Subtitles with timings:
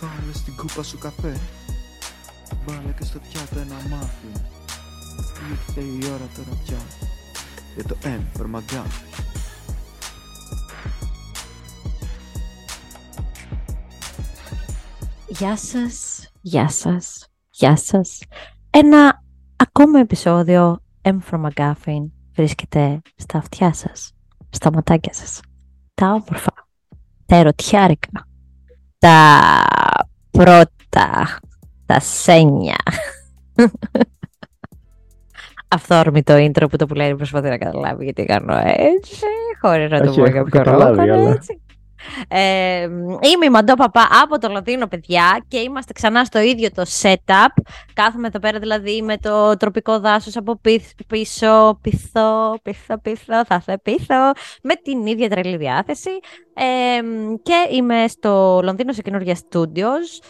[0.00, 1.40] Βάλε στην κούπα σου καφέ
[2.66, 4.26] Βάλε και στο πιάτο ένα μάφι
[5.50, 6.78] Ήρθε η ώρα τώρα πια
[7.74, 9.20] Για το M for McGuffin
[15.28, 18.18] Γεια σας, γεια σας, γεια σας.
[18.70, 19.22] Ένα
[19.56, 24.12] ακόμα επεισόδιο M from McGuffin βρίσκεται στα αυτιά σας,
[24.50, 25.40] στα ματάκια σας.
[25.94, 26.52] Τα όμορφα,
[27.26, 28.08] τα ερωτιάρικα,
[28.98, 29.40] τα
[30.44, 31.38] πρώτα,
[31.86, 32.76] τα σένια.
[35.68, 39.24] Αυθόρμητο intro που το που λέει προσπαθεί να καταλάβει γιατί κάνω έτσι,
[39.60, 41.60] χωρίς να το Όχι, πω έχω για ποιο καταλάβει, λόγο, αλλά- έτσι.
[42.28, 42.82] Ε,
[43.32, 47.62] είμαι η Μαντώ Παπά από το Λονδίνο, παιδιά, και είμαστε ξανά στο ίδιο το setup.
[47.92, 53.60] Κάθομαι εδώ πέρα δηλαδή με το τροπικό δάσος από πι- πίσω, πίσω, πίσω, πίσω, θα
[53.60, 54.14] σε πίσω,
[54.62, 56.10] με την ίδια τρελή διάθεση.
[56.54, 57.00] Ε,
[57.42, 60.22] και είμαι στο Λονδίνο σε καινούργια studios.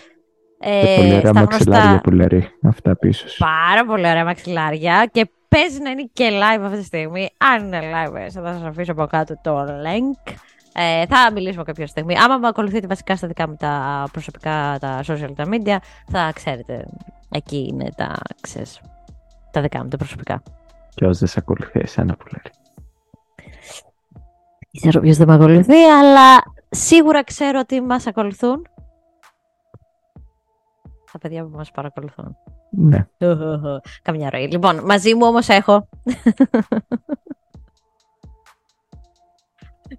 [0.62, 3.38] Ε, Και πολύ ωραία στα μαξιλάρια γνωστά- που λέει αυτά πίσω σου.
[3.44, 7.28] Πάρα πολύ ωραία μαξιλάρια και παίζει να είναι και live αυτή τη στιγμή.
[7.54, 10.32] Αν είναι live, ε, θα σας αφήσω από κάτω το link.
[10.74, 12.18] Ε, θα μιλήσουμε κάποια στιγμή.
[12.18, 15.76] Άμα με ακολουθείτε βασικά στα δικά μου τα προσωπικά, τα social τα media,
[16.10, 16.84] θα ξέρετε.
[17.30, 18.80] Εκεί είναι τα, ξέρεις,
[19.50, 20.42] τα δικά μου, τα προσωπικά.
[20.94, 22.52] Και όσοι δεν σε ακολουθεί, εσένα που λέει.
[24.72, 26.38] Δεν ξέρω ποιος δεν με ακολουθεί, αλλά
[26.70, 28.66] σίγουρα ξέρω ότι μας ακολουθούν.
[31.12, 32.36] Τα παιδιά που μας παρακολουθούν.
[32.70, 33.06] Ναι.
[34.02, 34.48] Καμιά ροή.
[34.50, 35.88] Λοιπόν, μαζί μου όμως έχω.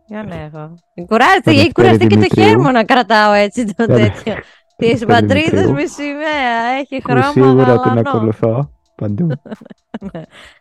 [0.08, 0.74] Για να έχω.
[1.08, 2.44] Κουράζεται, Το έχει Δευτέρη κουραστεί και το Δημητρίου.
[2.46, 4.34] χέρι μου να κρατάω έτσι το Το τέτοιο.
[4.76, 5.72] Τη Δευτέρη πατρίδα Δημητρίου.
[5.74, 6.62] με σημαία.
[6.80, 8.10] Έχει Που χρώμα σίγουρα την γαλανό.
[8.10, 9.28] ακολουθώ παντού.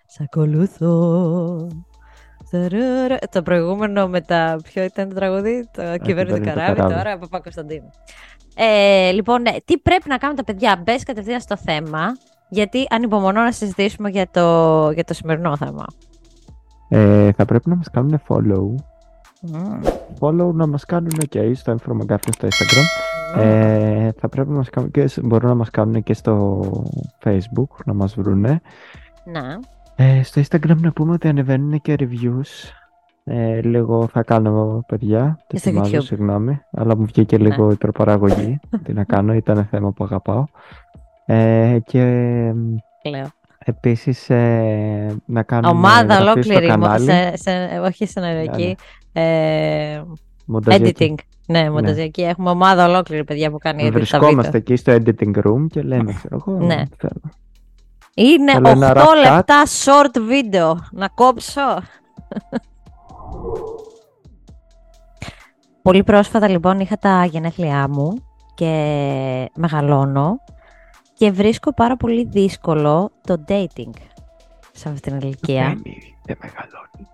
[0.06, 1.66] Σ' ακολουθώ.
[2.50, 3.16] Ταρara.
[3.30, 4.56] Το προηγούμενο με τα.
[4.62, 6.94] Ποιο ήταν το τραγούδι, το κυβέρνητο κυβέρνητο καράβι, καράβι.
[6.94, 7.90] τώρα από Κωνσταντίνου.
[8.62, 12.16] Ε, λοιπόν, ναι, τι πρέπει να κάνουν τα παιδιά, μπες κατευθείαν στο θέμα,
[12.48, 15.84] γιατί ανυπομονώ να συζητήσουμε για το, για το σημερινό θέμα.
[16.88, 18.74] Ε, θα πρέπει να μας κάνουν follow.
[19.42, 19.80] Μμμ.
[20.20, 23.40] Follow να μας κάνουν και στο Infromagafia στο Instagram.
[23.40, 26.60] Ε, θα πρέπει να μας κάνουν και, μπορούν να μας κάνουν και στο
[27.24, 28.60] Facebook, να μας βρούνε.
[29.24, 29.60] Να.
[29.96, 32.79] Ε, στο Instagram να πούμε ότι ανεβαίνουν και reviews.
[33.32, 35.36] Ε, λίγο θα κάνω παιδιά.
[35.38, 36.02] Και Το στο θυμάζω, YouTube.
[36.04, 36.60] συγγνώμη.
[36.72, 37.48] Αλλά μου βγήκε Ναι.
[37.48, 38.60] λίγο υπερπαραγωγή.
[38.84, 40.44] Τι να κάνω, ήταν θέμα που αγαπάω.
[41.26, 42.02] Ε, και
[42.54, 42.74] μ,
[43.08, 43.26] Λέω.
[43.58, 46.64] επίσης ε, να κάνουμε Ομάδα εγγραφή ολόκληρη.
[46.66, 47.04] στο μο- κανάλι.
[47.10, 48.76] Σε, σε, όχι σεναριακή.
[49.12, 50.02] Ε,
[50.46, 50.94] Μονταζιακή.
[50.98, 51.24] editing.
[51.46, 52.22] Ναι, μονταζιακή.
[52.22, 54.60] Έχουμε ομάδα ολόκληρη, παιδιά, που κάνει edit τα Βρισκόμαστε βίντεο.
[54.60, 56.82] εκεί στο editing room και λέμε, ξέρω εγώ, Ναι.
[56.96, 57.20] θέλω.
[58.14, 59.34] Είναι Θέλω ένα 8 rough cut.
[59.36, 60.78] λεπτά short βίντεο.
[60.92, 61.60] Να κόψω.
[65.82, 68.14] Πολύ πρόσφατα λοιπόν είχα τα γενέθλιά μου
[68.54, 70.40] και μεγαλώνω
[71.14, 73.92] και βρίσκω πάρα πολύ δύσκολο το dating
[74.72, 75.64] σε αυτή την ηλικία.
[75.64, 75.82] Δεν,
[76.24, 77.08] δεν μεγαλώνει.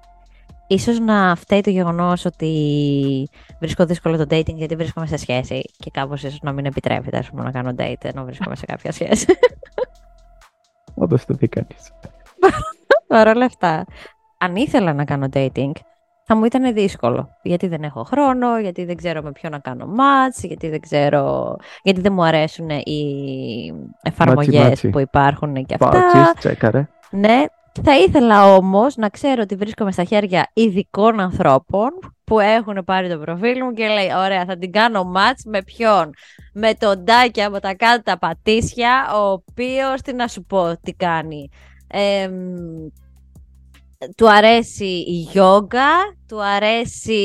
[0.67, 3.29] Ίσως να φταίει το γεγονός ότι
[3.59, 7.31] βρίσκω δύσκολο το dating γιατί βρίσκομαι σε σχέση και κάπως ίσως να μην επιτρέπεται ας
[7.31, 9.27] πούμε, να κάνω date ενώ βρίσκομαι σε κάποια σχέση.
[10.95, 11.93] Όπως το δει κανείς.
[13.07, 13.85] Παρ' όλα αυτά,
[14.39, 15.71] αν ήθελα να κάνω dating,
[16.27, 17.37] θα μου ήταν δύσκολο.
[17.43, 21.57] Γιατί δεν έχω χρόνο, γιατί δεν ξέρω με ποιο να κάνω match, γιατί δεν ξέρω...
[21.83, 23.73] Γιατί δεν μου αρέσουν οι
[24.03, 24.89] εφαρμογές matching.
[24.89, 25.89] που υπάρχουν και αυτά.
[25.89, 26.89] Πάω τσέκαρε.
[27.11, 27.45] Ναι,
[27.83, 31.89] θα ήθελα όμως να ξέρω ότι βρίσκομαι στα χέρια ειδικών ανθρώπων
[32.25, 36.11] που έχουν πάρει το προφίλ μου και λέει ωραία θα την κάνω match με ποιον;
[36.53, 40.93] Με τον Τάκη από τα Κάτω τα Πατήσια ο οποίος τι να σου πω τι
[40.93, 41.51] κάνει
[41.87, 42.33] Εμ,
[44.17, 45.91] του αρέσει η γιόγκα,
[46.29, 47.21] του αρέσει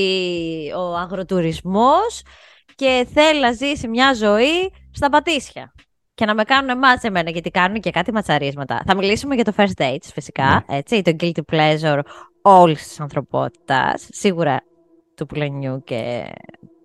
[0.77, 2.21] ο αγροτουρισμός
[2.75, 5.73] και θέλει να ζήσει μια ζωή στα πατήσια
[6.13, 8.83] και να με κάνουν μάτς εμένα, γιατί κάνουν και κάτι ματσαρίσματα.
[8.85, 11.99] Θα μιλήσουμε για το first dates, φυσικά, έτσι, το guilty pleasure
[12.41, 14.63] όλης της ανθρωπότητας, σίγουρα
[15.15, 16.23] του πουλενιού και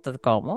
[0.03, 0.57] το δικό μου.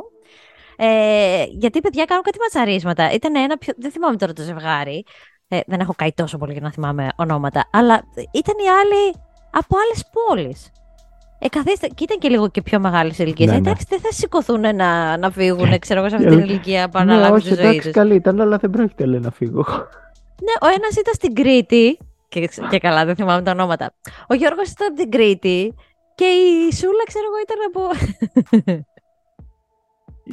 [0.81, 3.11] Ε, γιατί, παιδιά, κάνουν κάτι ματσαρίσματα.
[3.11, 3.73] Ήταν ένα πιο...
[3.77, 5.05] Δεν θυμάμαι τώρα το ζευγάρι.
[5.51, 7.69] Ε, δεν έχω καεί τόσο πολύ για να θυμάμαι ονόματα.
[7.71, 8.01] Αλλά
[8.31, 9.15] ήταν οι άλλοι
[9.51, 10.71] από άλλες πόλεις.
[11.39, 13.45] Ε, καθίστε, και ήταν και λίγο και πιο μεγάλη ηλικία.
[13.45, 13.67] Ναι, Ε, ναι.
[13.69, 17.05] Εντάξει, δεν θα σηκωθούν να, να φύγουν, ξέρω εγώ, σε αυτή Ε, την ηλικία πάνω
[17.05, 17.91] να Ναι, αλλάξουν όχι, τη ζωή εντάξει, τους.
[17.97, 19.65] καλή ήταν, αλλά δεν πρόκειται λέει, να φύγω.
[20.41, 21.97] Ναι, ο ένας ήταν στην Κρήτη.
[22.29, 23.93] Και, και καλά, δεν θυμάμαι τα ονόματα.
[24.27, 25.73] Ο Γιώργος ήταν από την Κρήτη.
[26.15, 27.81] Και η Σούλα, ξέρω εγώ, ήταν από.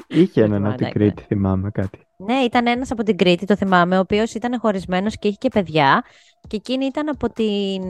[0.08, 0.98] Είχε έναν θυμάμαι, από την εντάξει.
[0.98, 2.06] Κρήτη, θυμάμαι κάτι.
[2.16, 5.48] Ναι, ήταν ένας από την Κρήτη, το θυμάμαι, ο οποίος ήταν χωρισμένος και είχε και
[5.48, 6.04] παιδιά.
[6.48, 7.82] Και εκείνη ήταν από την.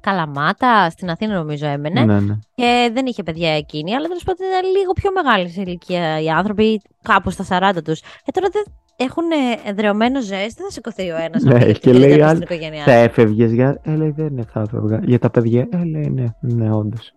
[0.00, 2.04] Καλαμάτα, στην Αθήνα νομίζω έμενε.
[2.04, 2.38] Ναι, ναι.
[2.54, 6.28] Και δεν είχε παιδιά εκείνη, αλλά τέλος πάντων ήταν λίγο πιο μεγάλη σε ηλικία οι
[6.30, 8.00] άνθρωποι, κάπου στα 40 τους.
[8.00, 8.62] Ε, τώρα δεν
[8.96, 9.24] έχουν
[9.64, 12.98] εδρεωμένο ζέστη, δεν θα σηκωθεί ο ένας Ναι, και λέει στην άλλη, οικογένειά Θα του.
[12.98, 13.80] έφευγες για.
[13.82, 15.00] Ε, λέει, δεν θα έφευγα.
[15.04, 15.68] Για τα παιδιά.
[15.70, 17.12] Ε, λέει, ναι, ναι, όντως.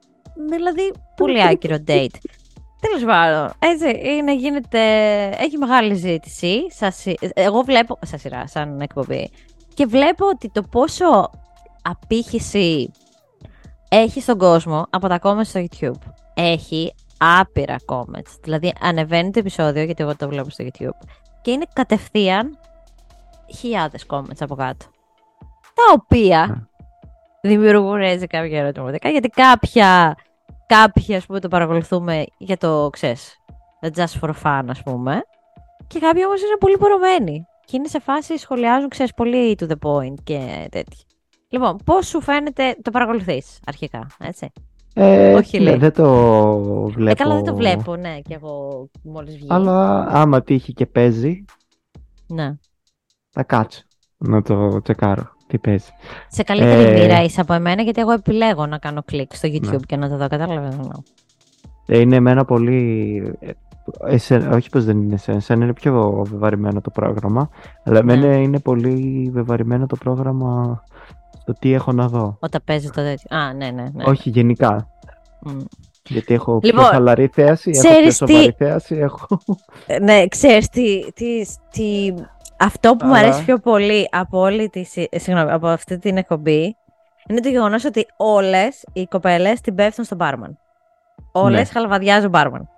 [0.49, 2.15] Δηλαδή, πολύ άκυρο date.
[2.87, 4.79] Τέλος πάντων, έτσι είναι, γίνεται.
[5.39, 6.71] Έχει μεγάλη ζήτηση.
[6.71, 7.97] Σαν σι- Εγώ βλέπω.
[8.05, 9.31] Σαν σειρά, σαν εκπομπή.
[9.73, 11.29] Και βλέπω ότι το πόσο
[11.81, 12.91] απήχηση
[13.89, 16.11] έχει στον κόσμο από τα comments στο YouTube.
[16.33, 18.37] Έχει άπειρα comments.
[18.43, 21.07] Δηλαδή, ανεβαίνει το επεισόδιο, γιατί εγώ το βλέπω στο YouTube,
[21.41, 22.57] και είναι κατευθείαν
[23.57, 24.85] χιλιάδες comments από κάτω.
[25.73, 26.69] Τα οποία
[27.41, 30.15] δημιουργούν έτσι κάποια ερωτηματικά, γιατί κάποια,
[30.67, 33.37] κάποιοι ας πούμε το παρακολουθούμε για το, ξέρεις,
[33.95, 35.21] just for fun ας πούμε,
[35.87, 39.75] και κάποιοι όμως είναι πολύ πορωμένοι και είναι σε φάση σχολιάζουν, ξέρεις, πολύ to the
[39.89, 41.03] point και τέτοια.
[41.49, 44.51] Λοιπόν, πώς σου φαίνεται, το παρακολουθείς αρχικά, έτσι;
[44.95, 45.75] Ε, Όχι, ναι, λέει.
[45.77, 46.07] δεν το
[46.87, 47.11] βλέπω.
[47.11, 49.47] Ε, καλά δεν το βλέπω, ναι, και εγώ μόλις βγει.
[49.49, 51.45] Αλλά άμα τύχει και παίζει,
[52.27, 52.53] Ναι.
[53.29, 53.81] θα κάτσω
[54.17, 55.89] να το τσεκάρω τι παίζει.
[56.29, 59.61] Σε καλύτερη Ε, μοίρα είσαι από εμένα, γιατί εγώ επιλέγω να κάνω κλικ στο YouTube
[59.69, 59.75] Ναι.
[59.85, 60.77] και να το δω, κατάλαβες.
[60.77, 60.87] ναι.
[61.85, 63.35] Ε, Είναι εμένα πολύ.
[63.39, 63.51] ε,
[64.07, 67.49] εσέ- όχι πως δεν είναι εσένα, εσένα είναι πιο βεβαρημένο το πρόγραμμα,
[67.83, 68.13] αλλά Ναι.
[68.13, 70.83] εμένα είναι πολύ βεβαρημένο το πρόγραμμα
[71.41, 72.37] στο τι έχω να δω.
[72.39, 73.37] Όταν παίζεις το τέτοιο.
[73.37, 73.85] Α, ναι, ναι.
[73.93, 74.03] ναι.
[74.05, 74.87] Όχι γενικά.
[75.41, 75.57] Μμ.
[76.07, 79.27] Γιατί έχω Λοιπόν, πιο χαλαρή θέαση, έχω ξέρεις πιο τι- σοβαρή θέαση, έχω...
[79.85, 82.13] Ε, Ναι, ξέρεις τι, τι, τι-
[82.59, 85.97] αυτό που μου Αλλά- αρέσει πιο πολύ από, όλη τη, συ- ε, συγγνώμη, από αυτή
[85.97, 86.77] την εκπομπή
[87.29, 90.57] είναι το γεγονός ότι όλες οι κοπέλες την πέφτουν στον μπάρμαν.
[91.31, 91.65] Όλες Ναι.
[91.65, 92.69] χαλαβαδιάζουν μπάρμαν.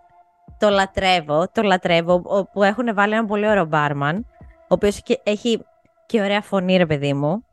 [0.59, 5.19] Το λατρεύω, το λατρεύω ο- που έχουν βάλει ένα πολύ ωραίο μπάρμαν, ο οποίος και,
[5.23, 5.65] έχει
[6.05, 7.45] και ωραία φωνή ρε παιδί μου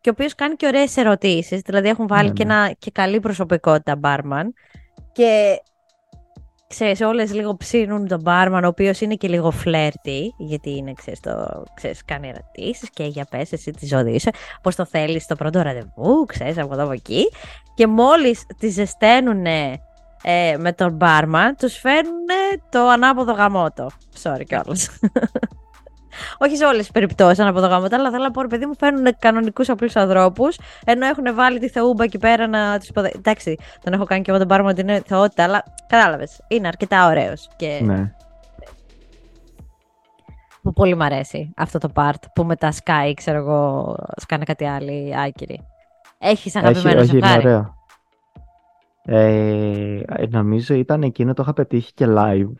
[0.00, 2.54] και ο οποίος κάνει και ωραίες ερωτήσεις, δηλαδή έχουν βάλει Ναι, και, ναι.
[2.54, 4.54] ένα, και καλή προσωπικότητα μπάρμαν
[5.12, 5.60] και
[6.68, 11.20] ξέρεις, όλες λίγο ψήνουν τον μπάρμαν, ο οποίος είναι και λίγο φλερτή, γιατί είναι, ξέρεις,
[11.20, 14.30] το, ξέρεις κάνει ερωτήσεις και για πες εσύ τη ζωή σου,
[14.62, 17.28] πώς το θέλεις στο πρώτο ραντεβού, ξέρεις, από εδώ από εκεί.
[17.74, 19.46] Και μόλις τη ζεσταίνουν
[20.22, 22.26] ε, με τον μπάρμαν, τους φέρνουν
[22.68, 23.90] το ανάποδο γαμότο.
[24.22, 24.88] Sorry κιόλας.
[26.38, 29.16] Όχι σε όλες τις περιπτώσεις ανάποδο γαμότο, αλλά θέλω να πω, ρε παιδί μου, φέρνουν
[29.18, 33.12] κανονικούς απλούς ανθρώπους, ενώ έχουν βάλει τη θεούμπα εκεί πέρα να τους υποδε...
[33.16, 36.40] Εντάξει, τον έχω κάνει και εγώ τον μπάρμαν ότι είναι θεότητα, αλλά κατάλαβες.
[36.48, 37.48] Είναι αρκετά ωραίος.
[37.56, 38.14] Και ναι.
[40.62, 45.14] που πολύ μ' αρέσει αυτό το part που μετά σκάει, ξέρω εγώ, σκάνε κάτι άλλοι
[45.18, 45.66] άκυροι.
[46.18, 47.74] Έχεις Έχει, αγαπημένο όχι, είναι ζευγάρι; ωραίο.
[49.08, 52.52] Ε, νομίζω ήταν εκείνο το είχα πετύχει και live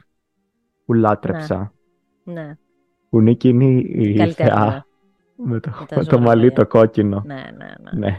[0.85, 1.73] που λάτρεψα.
[2.25, 2.57] Ναι,
[3.11, 4.51] Που είναι εκείνη η καλύτερη.
[4.51, 4.57] ναι.
[4.57, 4.87] θεά
[5.37, 6.51] με το, Με τα με το ζώα, μαλλί ναι.
[6.51, 7.23] το κόκκινο.
[7.27, 7.41] Ναι, ναι,
[8.01, 8.07] ναι.
[8.07, 8.17] Ναι.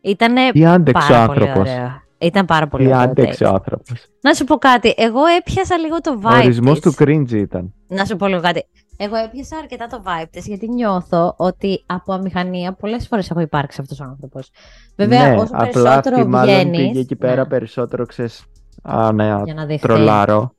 [0.00, 1.70] Ήτανε Τι άντεξε ο πάρα πολύ άνθρωπος.
[1.72, 2.02] ωραίο.
[2.18, 3.02] Ήταν πάρα πολύ Τι ωραίο.
[3.02, 3.50] άντεξε date.
[3.50, 4.06] ο άνθρωπος.
[4.20, 4.94] Να σου πω κάτι.
[4.96, 6.94] Εγώ έπιασα λίγο το Ο vibe ορισμός της.
[6.96, 7.74] του cringe ήταν.
[7.88, 8.64] Να σου πω λίγο κάτι.
[8.96, 13.80] Εγώ έπιασα αρκετά το vibe της, γιατί νιώθω ότι από αμηχανία πολλές φορές έχω υπάρξει
[13.80, 14.50] αυτός ο άνθρωπος.
[14.96, 16.78] Βέβαια, ναι, όσο απλά περισσότερο αυτή μάλλον βγαίνεις...
[16.86, 18.44] πήγε εκεί πέρα ναι, περισσότερο, ξέρεις,
[18.82, 19.86] α, ναι, για να δειχθεί.
[19.86, 20.52] τρολάρω.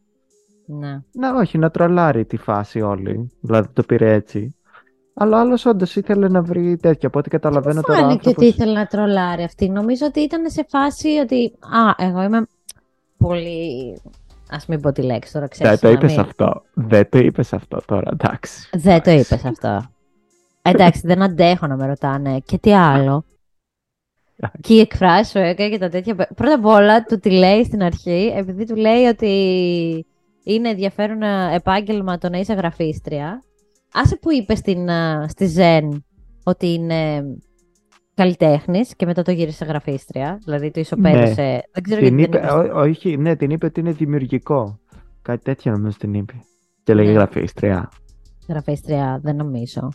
[0.72, 1.00] Ναι.
[1.12, 3.32] Ναι, όχι, να τρολάρει τη φάση όλη.
[3.42, 4.56] Δηλαδή το πήρε έτσι.
[5.14, 7.08] Αλλά άλλος όντως ήθελε να βρει τέτοια.
[7.08, 8.00] Από ό,τι καταλαβαίνω τώρα.
[8.00, 11.54] ο Φάνηκε ότι άνθρωπος- ήθελε να τρολάρει αυτή; Νομίζω ότι ήταν σε φάση ότι.
[11.60, 12.46] Α, εγώ είμαι
[13.18, 13.94] πολύ.
[14.50, 15.70] Α μην πω τη λέξη τώρα, ξέρει.
[15.70, 16.64] Δεν το είπες αυτό.
[16.74, 18.70] Δεν το είπες αυτό τώρα, εντάξει.
[18.72, 19.34] Δεν το Εντάξει.
[19.34, 19.90] είπες αυτό.
[20.62, 22.40] Εντάξει, δεν αντέχω να με ρωτάνε.
[22.46, 23.24] Και τι άλλο.
[24.62, 26.16] και οι εκφράσει σου έκανε και τα τέτοια.
[26.16, 30.06] Πρώτα απ' όλα, του τη λέει στην αρχή, επειδή του λέει ότι
[30.54, 33.44] είναι ενδιαφέρον ε, επάγγελμα το να είσαι γραφίστρια.
[33.94, 36.06] Άσε που είπες στην, ε, στη Ζεν
[36.44, 37.24] ότι είναι
[38.14, 40.40] καλλιτέχνης και μετά το γύρισε γραφίστρια.
[40.44, 41.64] Δηλαδή το ισοπαίδωσε.
[41.72, 42.72] Δεν ξέρω Την γιατί είπε, δεν είπε.
[42.72, 44.80] ό- όχι, ναι, την είπε ότι είναι δημιουργικό.
[45.22, 46.34] Κάτι τέτοιο νομίζω την είπε.
[46.84, 47.14] Και λέγει Ναι.
[47.14, 47.90] γραφίστρια.
[48.50, 49.90] Γραφίστρια, δεν νομίζω.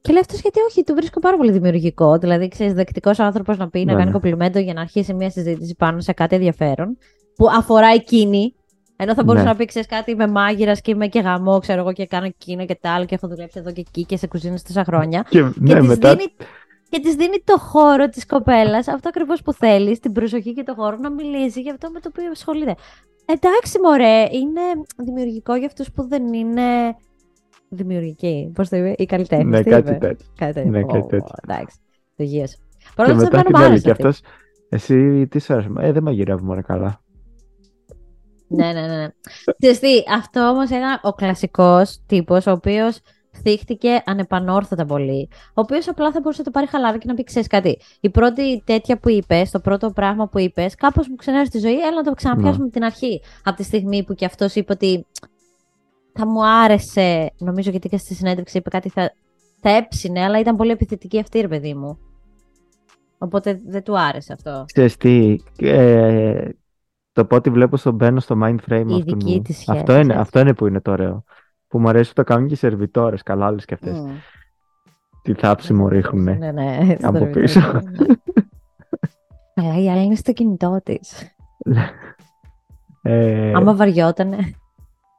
[0.00, 2.18] Και λέει αυτός γιατί όχι, του βρίσκω πάρα πολύ δημιουργικό.
[2.18, 4.10] Δηλαδή, ξέρεις, δεκτικός άνθρωπος να πει να Ναι, κάνει ναι.
[4.12, 6.96] κομπλιμέντο για να αρχίσει μια συζήτηση πάνω σε κάτι ενδιαφέρον
[7.36, 8.54] που αφορά εκείνη.
[9.02, 9.50] Ενώ θα μπορούσες Ναι.
[9.52, 12.64] να πει, ξέρει κάτι, είμαι μάγειρας και είμαι και γαμό, ξέρω εγώ, και κάνω εκείνο
[12.66, 15.26] και τα άλλο και έχω δουλέψει εδώ και εκεί και σε κουζίνες τόσα χρόνια.
[15.28, 16.10] Και, και ναι, της μετά.
[16.10, 16.24] δίνει,
[16.88, 20.74] και της δίνει το χώρο της κοπέλας, αυτό ακριβώς που θέλεις, την προσοχή και το
[20.74, 22.74] χώρο να μιλήσει για αυτό με το οποίο ασχολείται.
[23.26, 24.60] Εντάξει, μωρέ, είναι
[25.04, 26.62] δημιουργικό για αυτούς που δεν είναι
[27.68, 28.50] δημιουργικοί.
[28.54, 29.46] Πώς το είπε, ή καλλιτέχνες.
[29.46, 30.26] Ναι, τι κάτι είπε; τέτοιο.
[30.38, 30.70] Κάτι τέτοιο.
[30.70, 31.34] Ναι, κάτι Ω, τέτοιο.
[31.48, 31.76] Εντάξει,
[32.16, 34.06] το γύρω Και Παρ' όλα αυτά, μετά εμένα την μου έλεγε άρεσε και αυτή.
[34.06, 34.20] αυτός.
[34.68, 35.70] Εσύ τι σου άρεσε.
[35.80, 37.00] Ε, δεν μαγειρεύω μόνο καλά.
[38.50, 38.96] Ναι, ναι, ναι.
[38.96, 39.08] ναι.
[39.58, 43.00] Ξέρεις τι, αυτό όμως είναι ο κλασικός τύπος, ο οποίος
[43.42, 45.28] θύχτηκε ανεπανόρθωτα πολύ.
[45.32, 47.78] Ο οποίος απλά θα μπορούσε να το πάρει χαλάρα και να πει: Ξέρεις κάτι.
[48.00, 51.80] Η πρώτη τέτοια που είπες, το πρώτο πράγμα που είπες, κάπως μου ξενέρωσε τη ζωή,
[51.80, 52.70] έλα να το ξαναπιάσουμε Ναι.
[52.70, 53.20] την αρχή.
[53.44, 55.06] Από τη στιγμή που κι αυτός είπε ότι
[56.12, 59.12] θα μου άρεσε, νομίζω γιατί και στη συνέντευξη είπε κάτι, θα,
[59.60, 61.98] θα έψινε, αλλά ήταν πολύ επιθετική αυτή, ρε παιδί μου.
[63.18, 64.64] Οπότε δεν του άρεσε αυτό.
[64.72, 66.48] Ξέρεις τι, ε,
[67.12, 69.42] το πότε βλέπω στον μπαίνω στο mind frame Η αυτού δική μου.
[69.42, 70.16] της σχέση, Αυτό είναι, έτσι.
[70.16, 71.24] αυτό είναι που είναι το ωραίο.
[71.68, 73.98] Που μου αρέσει που το κάνουν και οι σερβιτόρες, καλά όλες και αυτές.
[73.98, 74.10] Μμ.
[75.22, 76.32] Τι θάψη μου ρίχνουνε.
[76.32, 76.96] Ναι, ναι.
[76.98, 77.40] στο από ρεβιτό.
[77.40, 77.60] πίσω.
[79.54, 81.34] Καλά, η άλλη είναι στο κινητό της.
[83.02, 84.36] Ε, Άμα βαριότανε.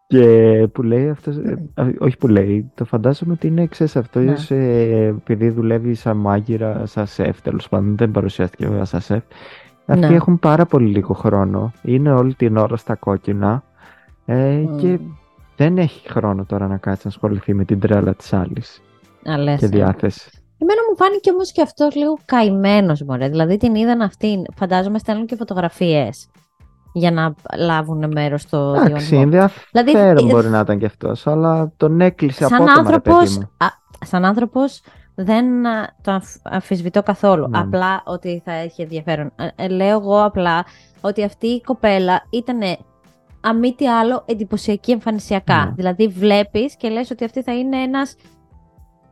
[0.07, 4.49] Και που λέει αυτός, ε, α, όχι που λέει, το φαντάζομαι ότι είναι ξέρεις αυτός
[4.49, 4.57] Ναι.
[4.57, 9.23] ε, επειδή δουλεύει σαν μάγειρα, σαν σεφ τέλος πάντων, δεν παρουσιάστηκε βέβαια σαν σεφ.
[9.85, 10.15] Αυτοί Ναι.
[10.15, 13.63] έχουν πάρα πολύ λίγο χρόνο, είναι όλη την ώρα στα κόκκινα
[14.25, 15.11] ε, και Μμ.
[15.55, 18.81] δεν έχει χρόνο τώρα να κάτσει να ασχοληθεί με την τρέλα της άλλης
[19.31, 19.69] Α, λες, και ε.
[19.69, 20.29] διάθεση.
[20.57, 23.29] Εμένα μου φάνηκε όμως και αυτό λίγο καημένος μωρέ.
[23.29, 24.43] Δηλαδή την είδαν αυτήν.
[24.55, 26.27] Φαντάζομαι στέλνουν και φωτογραφίες
[26.93, 29.19] για να λάβουν μέρος στο Εντάξει, διαγωνισμό.
[29.21, 33.23] ενδιαφέρον Δηλαδή, μπορεί να ήταν κι αυτός, αλλά τον έκλεισε Σαν απότομα ρε άνθρωπος.
[33.23, 33.49] παιδί μου.
[34.05, 34.81] Σαν άνθρωπος
[35.15, 37.47] δεν α, το αμφ- αμφισβητώ καθόλου.
[37.47, 37.59] Ναι.
[37.59, 39.31] Απλά ότι θα έχει ενδιαφέρον.
[39.35, 40.65] Ε, ε, λέω εγώ απλά
[41.01, 42.59] ότι αυτή η κοπέλα ήταν
[43.41, 45.65] αν μη τι άλλο εντυπωσιακή εμφανισιακά.
[45.65, 45.71] Ναι.
[45.75, 48.15] Δηλαδή βλέπεις και λες ότι αυτή θα είναι ένας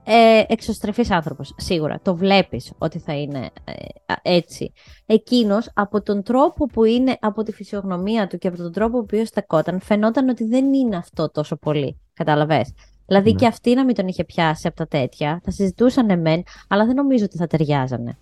[0.03, 1.53] ε, εξωστρεφής άνθρωπος.
[1.58, 2.00] Σίγουρα.
[2.01, 3.72] Το βλέπεις ότι θα είναι ε,
[4.06, 4.74] α, έτσι.
[5.06, 9.25] Εκείνος από τον τρόπο που είναι, από τη φυσιογνωμία του και από τον τρόπο που
[9.25, 12.00] στεκόταν, φαινόταν ότι δεν είναι αυτό τόσο πολύ.
[12.13, 12.74] Κατάλαβες.
[13.09, 13.35] Δηλαδή Ναι.
[13.35, 16.95] και αυτή να μην τον είχε πιάσει από τα τέτοια, θα συζητούσαν μεν, αλλά δεν
[16.95, 18.17] νομίζω ότι θα ταιριάζανε.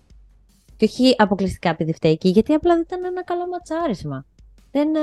[0.76, 4.24] Και όχι αποκλειστικά επειδή φταίει εκείνη, γιατί απλά δεν ήταν ένα καλό ματσάρισμα.
[4.70, 5.00] Δεν α,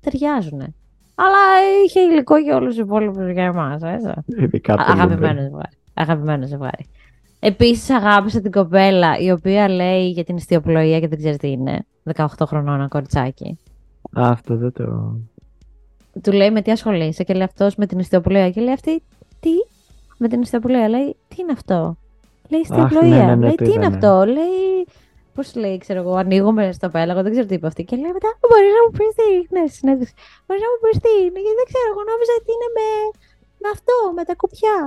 [0.00, 0.60] ταιριάζουν.
[1.14, 1.38] Αλλά
[1.86, 4.10] είχε υλικό για όλους τους υπόλοιπους για εμάς, έτσι.
[4.26, 5.42] Ειδικά το Αγαπημένο Luben.
[5.42, 5.76] ζευγάρι.
[5.94, 6.86] Αγαπημένο ζευγάρι.
[7.40, 11.86] Επίσης, αγάπησα την κοπέλα η οποία λέει για την ιστιοπλοεία και δεν ξέρεις τι είναι.
[12.14, 13.58] 18 χρονών ένα κοριτσάκι.
[14.12, 15.16] Α, Αυτό δεν το...
[16.22, 18.50] Του λέει με τι ασχολείσαι και λέει αυτός με την ιστιοπλοεία.
[18.50, 19.02] Και λέει αυτή,
[19.40, 19.50] τι
[20.18, 20.88] με την ιστιοπλοεία.
[20.88, 21.96] Λέει, τι είναι αυτό;
[22.48, 23.16] Λέει ιστιοπλοεία.
[23.16, 23.94] ναι, ναι, ναι, λέει, το τι είναι είδα, ναι.
[23.94, 24.86] αυτό; Λέει,
[25.34, 27.84] πώς λέει, ξέρω εγώ, ανοίγουμε στο πέλαγο, δεν ξέρω τι είπε αυτή.
[27.84, 30.14] Και λέει μετά, μπορείς να μου πεις τι είναι, συνέντευξη.
[30.46, 32.88] Μπορείς να μου πεις τι είναι, γιατί δεν ξέρω, εγώ νόμιζα ότι είναι με,
[33.62, 34.78] με αυτό, με τα κουπιά.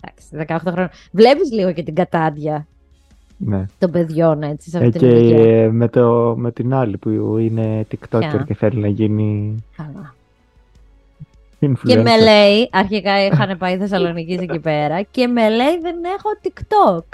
[0.00, 0.92] Εντάξει, 18 χρόνια.
[1.12, 2.66] Βλέπεις λίγο και την κατάντια
[3.44, 3.66] Ναι.
[3.78, 5.62] των παιδιών έτσι σε Ε, αυτή και την ηλικία.
[5.62, 10.14] ε, με, το, με την άλλη που είναι TikToker Ποια; και θέλει να γίνει Καλά.
[11.60, 11.76] influencer.
[11.86, 17.04] Και με λέει, αρχικά είχαν πάει Θεσσαλονίκη εκεί πέρα, και με λέει δεν έχω TikTok.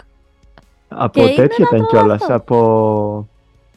[0.88, 2.20] Από και είναι τέτοια να ήταν το κιόλας.
[2.22, 2.34] αυτό.
[2.34, 3.28] Από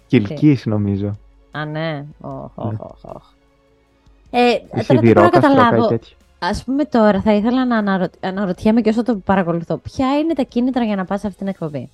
[0.07, 1.17] Κιλκής νομίζω.
[1.51, 2.05] Α, ναι.
[2.21, 2.77] Οχ, οχ, Ναι.
[2.79, 3.23] οχ, οχ.
[4.31, 5.87] Ε, Ή τώρα δεν μπορώ να Σιδηρόκαστρο, κάτι καταλάβω.
[5.87, 6.15] τέτοιο.
[6.39, 8.05] Α πούμε τώρα, θα ήθελα να αναρω...
[8.19, 9.77] αναρωτιέμαι και όσο το παρακολουθώ.
[9.77, 11.89] Ποια είναι τα κίνητρα για να πας σε αυτήν την εκπομπή;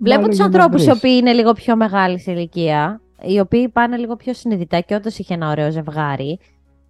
[0.00, 0.96] Βλέπω μάλλον τους για να ανθρώπους οι βρεις.
[0.98, 5.18] οποίοι είναι λίγο πιο μεγάλης σε ηλικία, οι οποίοι πάνε λίγο πιο συνειδητά και όντως
[5.18, 6.38] είχε ένα ωραίο ζευγάρι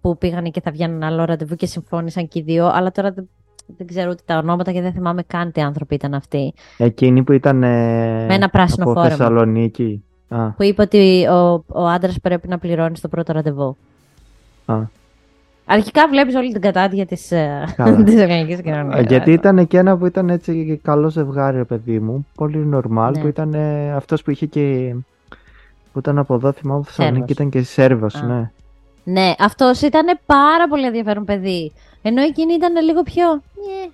[0.01, 3.29] που πήγαν και θα βγαίνουν άλλο ραντεβού και συμφώνησαν και οι δύο, αλλά τώρα δεν,
[3.77, 6.53] δεν ξέρω ούτε τα ονόματα και δεν θυμάμαι καν τι άνθρωποι ήταν αυτοί.
[6.77, 7.67] Εκείνη που ήταν ε,
[8.25, 9.15] Με ένα πράσινο από φόρεμα.
[9.15, 10.03] Θεσσαλονίκη.
[10.29, 13.77] Α, Που είπε ότι ο, ο άντρας πρέπει να πληρώνει στο πρώτο ραντεβού.
[14.65, 14.75] α.
[15.71, 17.27] Αρχικά βλέπεις όλη την κατάδια της
[17.75, 18.03] Καλά.
[18.03, 18.99] της ελληνική κοινωνίας.
[18.99, 22.27] Α, Γιατί ήταν και ένα που ήταν έτσι καλό ζευγάρι, ρε παιδί μου.
[22.35, 23.11] Πολύ normal.
[23.15, 23.21] Ναι.
[23.21, 24.95] Που ήταν ε, αυτός που είχε και.
[25.93, 27.37] που ήταν από εδώ, θυμάμαι, από Θεσσαλονίκη, Σέρβος.
[27.37, 28.25] ήταν και Σέρβος, Α.
[28.25, 28.51] ναι.
[29.03, 31.71] Ναι, αυτός ήταν πάρα πολύ ενδιαφέρον παιδί.
[32.01, 33.25] Ενώ εκείνη ήταν λίγο πιο.
[33.33, 33.89] «Νιε».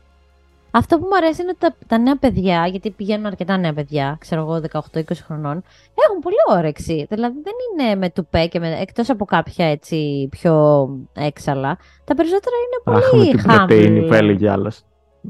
[0.77, 4.17] Αυτό που μου αρέσει είναι ότι τα, τα νέα παιδιά, γιατί πηγαίνουν αρκετά νέα παιδιά,
[4.19, 4.61] ξέρω εγώ
[4.93, 5.63] 18-20 χρονών,
[6.07, 7.05] έχουν πολύ όρεξη.
[7.09, 7.53] Δηλαδή δεν
[7.85, 8.77] είναι με τουπέ και με.
[8.79, 11.77] εκτός από κάποια έτσι πιο έξαλα.
[12.03, 14.07] Τα περισσότερα είναι Αχ, με πολύ την πρωτεΐνη humble.
[14.07, 14.81] που έλεγε άλλος.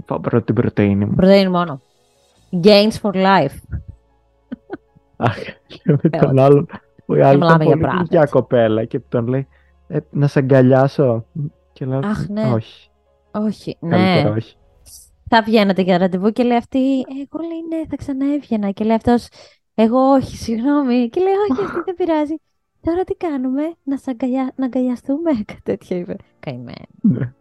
[0.06, 1.16] Πάω πρώτη την πρωτεΐνη μου.
[1.16, 1.82] Πρωτεΐνη μόνο.
[2.64, 3.78] Gains for life.
[5.18, 5.38] Αχ,
[5.68, 6.68] και με Ε, τον άλλον.
[7.06, 7.98] Που η άλλη μιλάμε ήταν για πολύ brothers.
[7.98, 9.48] γλυκιά κοπέλα και τον λέει
[9.88, 11.26] «Ε, να σε αγκαλιάσω.
[11.74, 12.52] Και λέω Αχ, ναι.
[12.54, 12.90] όχι,
[13.32, 14.36] Όχι, καλύτερα ναι.
[14.36, 14.56] όχι.
[15.38, 18.72] Θα βγαίνατε για ραντεβού και λέει αυτή, Εγώ λέει ναι, θα ξαναέβγαινα.
[18.72, 19.28] Και λέει αυτός,
[19.76, 21.10] Εγώ όχι, συγγνώμη.
[21.10, 22.36] Και λέει Όχι, αυτή δεν πειράζει.
[22.82, 24.54] Τώρα τι κάνουμε, να, σ' αγκαλιά...
[24.56, 25.32] να αγκαλιαστούμε.
[25.50, 26.16] Κάτι τέτοιο είπε.
[26.40, 26.86] Καημένη.
[27.02, 27.34] Ναι.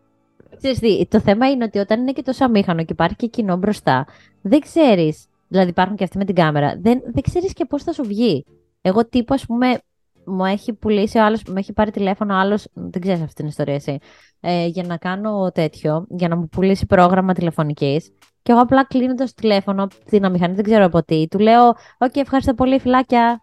[0.56, 3.56] Ξέρεις τι, το θέμα είναι ότι όταν είναι και τόσο αμήχανο και υπάρχει και κοινό
[3.56, 4.06] μπροστά,
[4.42, 5.26] δεν ξέρεις.
[5.48, 6.76] Δηλαδή υπάρχουν και αυτοί με την κάμερα.
[6.80, 8.44] Δεν, δεν ξέρεις και πώς θα σου βγει.
[8.80, 9.78] Εγώ τύπου, ας πούμε,
[10.26, 12.66] μου έχει πουλήσει ο άλλος, μου έχει πάρει τηλέφωνο ο άλλος.
[12.72, 13.98] Δεν ξέρεις αυτή την ιστορία εσύ.
[14.40, 18.12] Ε, για να κάνω τέτοιο, για να μου πουλήσει πρόγραμμα τηλεφωνικής.
[18.42, 22.16] Και εγώ απλά κλείνοντας το τηλέφωνο, την αμηχανία, δεν ξέρω από τι, του λέω: Οκ,
[22.16, 23.42] ευχαριστώ πολύ, φιλάκια.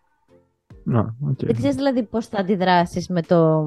[0.84, 1.40] Να, οκ.
[1.40, 3.64] Δεν ξέρεις δηλαδή πώς θα αντιδράσεις με το.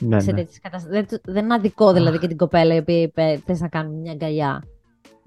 [0.00, 0.36] Ναι, σε ναι.
[0.36, 0.96] τέτοιες καταστάσεις.
[0.96, 3.96] Δεν, του- δεν είναι αδικώ δηλαδή και την κοπέλα η οποία είπε θες να κάνουμε
[3.96, 4.62] μια αγκαλιά.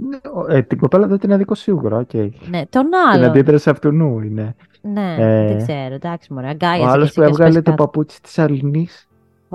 [0.07, 2.13] Ναι, ο- Ε, την κοπέλα δεν την αδικώ σίγουρα, οκ.
[2.13, 3.25] Ναι, τον Την άλλο.
[3.25, 4.55] αντίδραση αυτουνού είναι.
[4.81, 5.93] Ναι, Ε, δεν ξέρω.
[5.93, 6.45] Εντάξει, μωρέ.
[6.47, 7.83] Ο Αγκάλιασε και άλλος εσύ που και ας έβγαλε πες το κάτω.
[7.83, 9.07] παπούτσι της Αλληνής.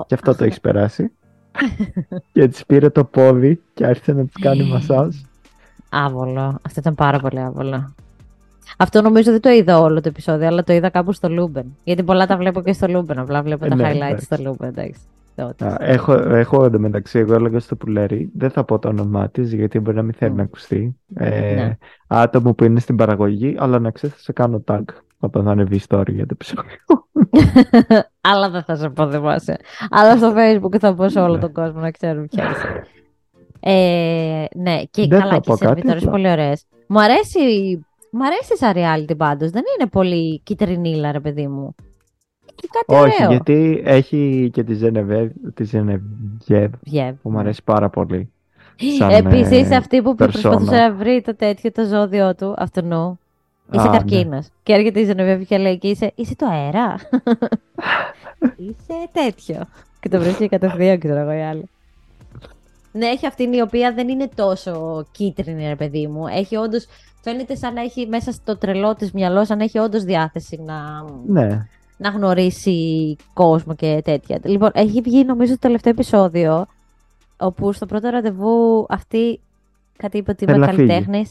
[0.07, 1.11] Και αυτό Αχ, το έχεις περάσει.
[2.31, 5.15] και της πήρε το πόδι και άρχισε να της κάνει μασάζ.
[5.89, 6.39] Άβολο.
[6.65, 7.93] Αυτό ήταν πάρα πολύ άβολο.
[8.77, 11.75] Αυτό νομίζω δεν το είδα όλο το επεισόδιο, αλλά το είδα κάπου στο Λούμπεν.
[11.83, 13.19] Γιατί πολλά τα βλέπω και στο Λούμπεν.
[13.19, 14.25] Απλά βλέπω Ε, τα ναι, highlights εντάξει.
[14.25, 14.67] στο Λούμπεν.
[14.69, 14.99] Εντάξει.
[15.35, 15.65] Τότε.
[15.65, 19.79] Α, έχω, έχω εντωμεταξύ, εγώ έλεγα στο πουλέρι, δεν θα πω το όνομά της γιατί
[19.79, 20.35] μπορεί να μην θέλει Μμ.
[20.37, 20.95] να ακουστεί.
[21.15, 21.77] Ε, Ναι.
[22.07, 24.81] Άτομο που είναι στην παραγωγή, αλλά να ξέρεις θα σε κάνω tag
[25.19, 26.77] όταν θα ανεβεί η story για το επεισόδιο.
[28.31, 29.57] Αλλά δεν θα σε πω δημόσια.
[29.89, 31.39] Αλλά στο facebook θα πω σε όλο Ναι.
[31.39, 32.81] τον κόσμο να ξέρουν ποια είσαι.
[33.59, 36.11] Ε, ναι, και Δεν καλά θα και πω οι σερβιτόρες κάτι, απλά.
[36.11, 36.65] πολύ ωραίες.
[36.87, 37.39] Μου αρέσει,
[38.11, 39.49] μου αρέσει σαν reality πάντως.
[39.49, 41.75] Δεν είναι πολύ κυτρινίλα ρε παιδί μου.
[42.55, 43.31] Και κάτι Όχι, ωραίο.
[43.31, 47.13] γιατί έχει και τη Ζενεβέ, τη Ζενεβιέβ Yeah.
[47.21, 48.31] που μου αρέσει πάρα πολύ.
[48.97, 50.15] σαν, Επίσης ε, αυτή που persona.
[50.17, 53.19] προσπαθούσε να βρει το τέτοιο το ζώδιο του, αυτού
[53.71, 54.47] Είσαι Α, καρκίνος.
[54.63, 56.95] Και έρχεται η Ζενεβιέβη και λέει και είσαι, είσαι το αέρα.
[58.67, 59.67] είσαι τέτοιο.
[59.99, 61.69] Και το βρίσκει κατευθείαν, ξέρω εγώ οι άλλοι.
[62.91, 66.27] Ναι, έχει αυτήν η οποία δεν είναι τόσο κίτρινη, ρε παιδί μου.
[66.27, 66.85] Έχει όντως.
[67.21, 71.05] Φαίνεται σαν να έχει μέσα στο τρελό της μυαλός, σαν να έχει όντως διάθεση να,
[71.27, 74.39] Ναι, να γνωρίσει κόσμο και τέτοια.
[74.43, 76.65] Λοιπόν, έχει βγει νομίζω το τελευταίο επεισόδιο,
[77.37, 79.39] όπου στο πρώτο ραντεβού αυτή
[79.97, 80.87] κάτι είπε ότι είμαι Θέλει να φύγει.
[80.87, 81.25] καλλιτέχνη.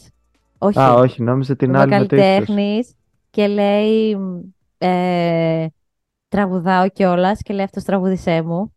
[0.57, 0.79] Όχι.
[0.79, 2.19] Α, όχι, νόμιζα την Είμαι άλλη με το ύψος.
[2.27, 2.83] καλλιτέχνη
[3.29, 4.17] και λέει.
[4.77, 5.65] Ε,
[6.27, 8.73] τραγουδάω κιόλας και λέει αυτός τραγούδισέ μου.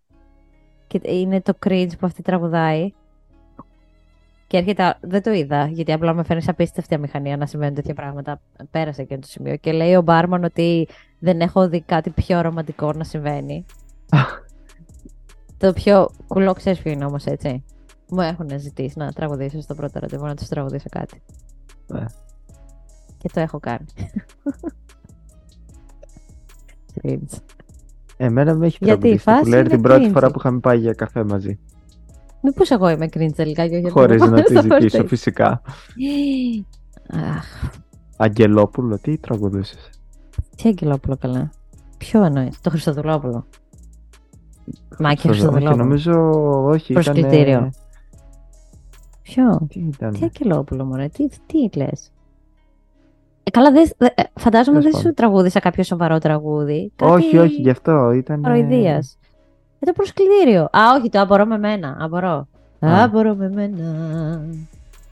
[0.86, 2.92] Και είναι το cringe που αυτή τραγουδάει.
[4.48, 4.82] Και έρχεται.
[4.82, 8.40] α- Δεν το είδα, γιατί απλά με φαίνεται απίστευτη αμηχανία να συμβαίνουν τέτοια πράγματα.
[8.70, 9.56] Πέρασε και το σημείο.
[9.56, 10.88] Και λέει ο Μπάρμαν ότι
[11.18, 13.64] δεν έχω δει κάτι πιο ρομαντικό να συμβαίνει.
[15.58, 17.64] το πιο κουλό ξέρεις ποιο είναι όμως, έτσι.
[18.10, 21.22] Μου έχουν ζητήσει να τραγουδήσω στο πρώτο ραντεβού, να τους τραγουδήσω κάτι.
[21.86, 22.04] Ναι.
[23.18, 23.84] Και το έχω κάνει.
[27.02, 27.38] Cringe.
[28.16, 30.12] Εμένα με έχει Γιατί η τραγουδίσει το φάση πουλέρι είναι την πρώτη cringe.
[30.12, 31.58] φορά που είχαμε πάει για καφέ μαζί.
[32.42, 34.98] Μήπως εγώ είμαι cringe τελικά και όχι Χωρίς αυτό να που τη είπαμε στο ζητήσω,
[34.98, 35.08] first date.
[35.08, 35.62] φυσικά.
[37.36, 37.44] Αχ,
[38.16, 39.90] Αγγελόπουλο, τι τραγουδούσες;
[40.56, 41.50] τι Αγγελόπουλο καλά.
[41.98, 43.46] Ποιο εννοείς, το Χριστοδουλόπουλο.
[44.98, 45.84] Μάκη Στο- όχι, Χριστοδουλόπουλο.
[45.84, 46.30] Νομίζω
[46.64, 46.92] όχι.
[46.92, 47.70] Προς ήτανε- κριτήριο.
[49.22, 50.12] Ποιο, Τι ήταν.
[50.12, 52.12] τι Αγγελόπουλο, μωρέ, τι, τι λες;
[53.42, 55.00] Ε, καλά, δεν, δε- ε, φαντάζομαι Τέλος δεν πάντων.
[55.10, 56.92] σου τραγούδισα κάποιο σοβαρό τραγούδι.
[56.96, 58.42] Κάτι Όχι, όχι, γι' αυτό ήταν.
[58.42, 59.18] Κοροϊδίας.
[59.78, 60.62] Ε, το προσκλητήριο.
[60.62, 61.96] Α, όχι, το απορώ με μένα.
[62.00, 62.48] Απορώ.
[62.78, 63.02] Α.
[63.02, 64.40] Απορώ με μένα.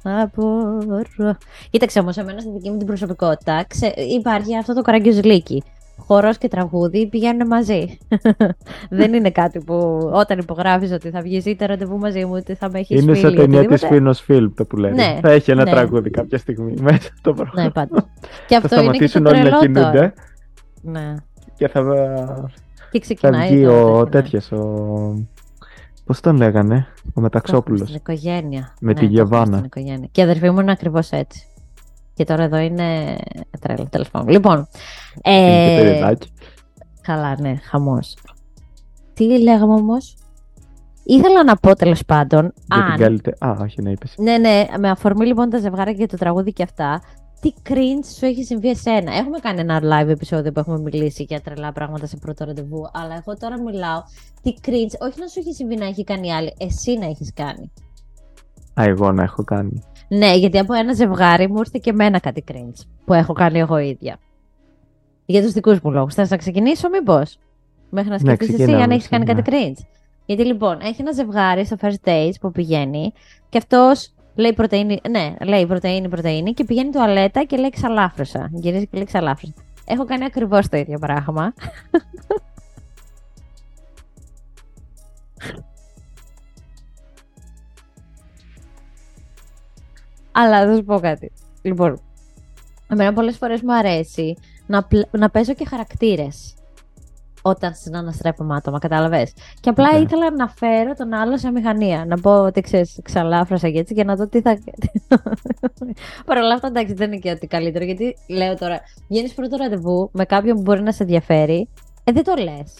[0.03, 1.37] Απορώ.
[1.71, 3.95] Κοίταξε όμως, εμένα στη δική μου την προσωπικότητα ξε...
[3.97, 5.63] υπάρχει αυτό το καραγκιουζλίκι.
[5.99, 7.99] Χορός και τραγούδι πηγαίνουν μαζί.
[8.91, 9.75] Δεν είναι κάτι που
[10.13, 13.35] όταν υπογράφεις ότι θα βγεις είτε ραντεβού μαζί μου, είτε θα με έχεις Είναι σαν
[13.35, 14.95] ταινία της Φίνο Φιλμ το που λένε.
[14.95, 15.71] Ναι, Θα έχει ένα ναι.
[15.71, 17.63] τραγούδι κάποια στιγμή μέσα το πρόγραμμα.
[17.63, 18.09] Ναι, πάντα.
[18.47, 19.91] και Θα αυτό είναι και το σταματήσουν όλοι να τρελό τώρα.
[19.91, 20.15] κινούνται
[20.83, 21.15] Ναι.
[21.57, 21.83] και θα,
[22.99, 23.49] Και θα ξεκινάει.
[23.55, 24.11] βγει το ο τέτοιο, ναι.
[24.11, 24.53] τέτοιος.
[24.53, 25.27] Ο...
[26.05, 27.77] Πώς τον λέγανε, ο Το έχουμε Μεταξόπουλο.
[27.85, 28.75] Στην οικογένεια.
[28.81, 29.53] Με Ναι, τη το έχουμε Γιωβάνα.
[29.57, 30.09] Στην οικογένεια.
[30.13, 31.47] Και η αδερφή μου είναι ακριβώς έτσι.
[32.15, 33.17] Και τώρα εδώ είναι
[33.61, 34.29] τρέλο, τέλος πάντων.
[34.29, 34.57] Λοιπόν.
[35.23, 36.33] Είναι και Ε, παιδάκι.
[37.01, 38.17] καλά, ναι, χαμός.
[39.15, 40.17] Τι λέγαμε όμως;
[41.05, 42.43] Ήθελα να πω τέλος πάντων.
[42.43, 42.97] Για την Αν.
[42.99, 43.37] καλύτερη.
[43.45, 44.15] Α, όχι, να είπες.
[44.19, 47.01] Ναι, ναι, με αφορμή λοιπόν τα ζευγάρια και το τραγούδι και αυτά.
[47.41, 49.17] Τι cringe σου έχει συμβεί εσένα.
[49.17, 52.89] Έχουμε κάνει ένα live επεισόδιο που έχουμε μιλήσει για τρελά πράγματα σε πρώτο ραντεβού.
[52.93, 54.03] Αλλά εγώ τώρα μιλάω.
[54.43, 57.73] Τι cringe, όχι να σου έχει συμβεί να έχει κάνει άλλη, εσύ να έχεις κάνει.
[58.81, 59.83] Α, εγώ να έχω κάνει.
[60.09, 63.79] Ναι, γιατί από ένα ζευγάρι μου ήρθε και εμένα κάτι cringe που έχω κάνει εγώ
[63.79, 64.19] ίδια.
[65.27, 66.15] Για τους δικούς μου λόγους.
[66.15, 67.39] Θα να ξεκινήσω, μήπως;
[67.91, 69.33] Μέχρι να Ναι, σκεφτείς εσύ ξεκινάμε, αν έχεις κάνει ναι.
[69.33, 69.85] κάτι cringe.
[70.27, 73.13] Γιατί λοιπόν, έχει ένα ζευγάρι στο first dates που πηγαίνει
[73.49, 78.49] και αυτός λέει πρωτενη, ναι, λέει πρωτενη, πρωτενη και πηγαίνει τουαλέτα και λέει ξαλάφρωσα.
[78.53, 79.55] Γυρίζει και λέει ξαλάφρωσα.
[79.85, 81.53] Έχω κάνει ακριβώς το ίδιο πράγμα.
[90.33, 91.33] Αλλά θα σου πω κάτι.
[91.63, 92.01] Λοιπόν,
[92.89, 96.55] εμένα πολλές φορές μου αρέσει να, πλ- να παίζω και χαρακτήρες
[97.49, 99.99] όταν συναναστρέφω άτομα, κατάλαβες; Και απλά Ναι.
[99.99, 102.05] ήθελα να φέρω τον άλλο σε μηχανία.
[102.07, 104.59] Να πω ότι ξέρεις, ξαλάφρασα και έτσι και να δω τι θα.
[106.27, 107.85] Παρ' όλα αυτά, εντάξει, δεν είναι και ότι καλύτερο.
[107.85, 111.69] Γιατί λέω τώρα, βγαίνεις πρώτο ραντεβού με κάποιον που μπορεί να σε ενδιαφέρει,
[112.05, 112.75] ε, δεν το λες.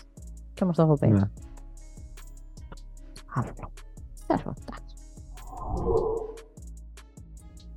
[0.55, 1.07] Και όμως το έχω πει.
[1.07, 1.21] Ναι.
[3.35, 3.71] Άβολο.
[4.27, 4.95] Τέλος πάντων, εντάξει.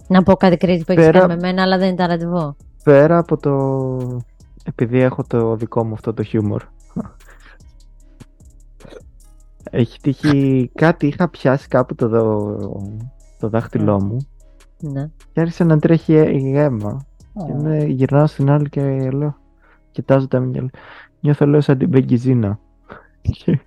[0.08, 2.56] Να πω κάτι crazy που έχεις Πέρα- κάνει με μένα, αλλά δεν ήταν ραντεβού.
[2.84, 3.52] Πέρα από το.
[4.64, 6.64] Επειδή έχω το δικό μου αυτό το χιούμορ.
[9.72, 12.82] Έχει τύχει κάτι, είχα πιάσει κάπου το, δω-
[13.40, 14.18] το δάχτυλό μου
[14.80, 15.10] Ναι.
[15.34, 17.06] και άρχισε να τρέχει αι- αίμα.
[17.46, 19.36] Και με γυρνάω στην άλλη και λέω,
[19.92, 20.60] κοιτάζω τα μυαλά.
[20.60, 20.70] λέω,
[21.20, 22.60] Νιώθω λέω σαν την Μπεγκιζίνα.
[23.22, 23.60] Και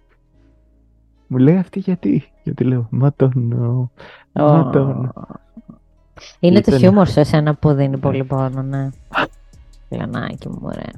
[1.26, 2.32] μου λέει αυτή γιατί.
[2.42, 3.90] Γιατί λέω, ματώνω,
[4.32, 5.12] ματώνω.
[6.40, 8.88] Είναι το Ήταν- χιούμορ σε εσένα που δίνει πολύ πόνο, ναι.
[9.88, 10.92] Λιανάκι μου, ωραία.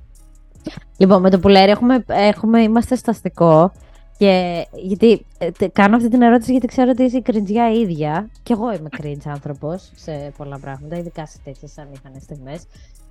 [0.96, 3.72] Λοιπόν, με το πουλέρι έχουμε, έχουμε, είμαστε στο αστικό
[4.18, 8.30] και γιατί ε, τε- κάνω αυτή την ερώτηση γιατί ξέρω ότι είσαι η κριντζιά ίδια
[8.42, 12.66] και εγώ είμαι cringe άνθρωπος σε πολλά πράγματα, ειδικά σε τέτοιες ανήχανες στιγμές.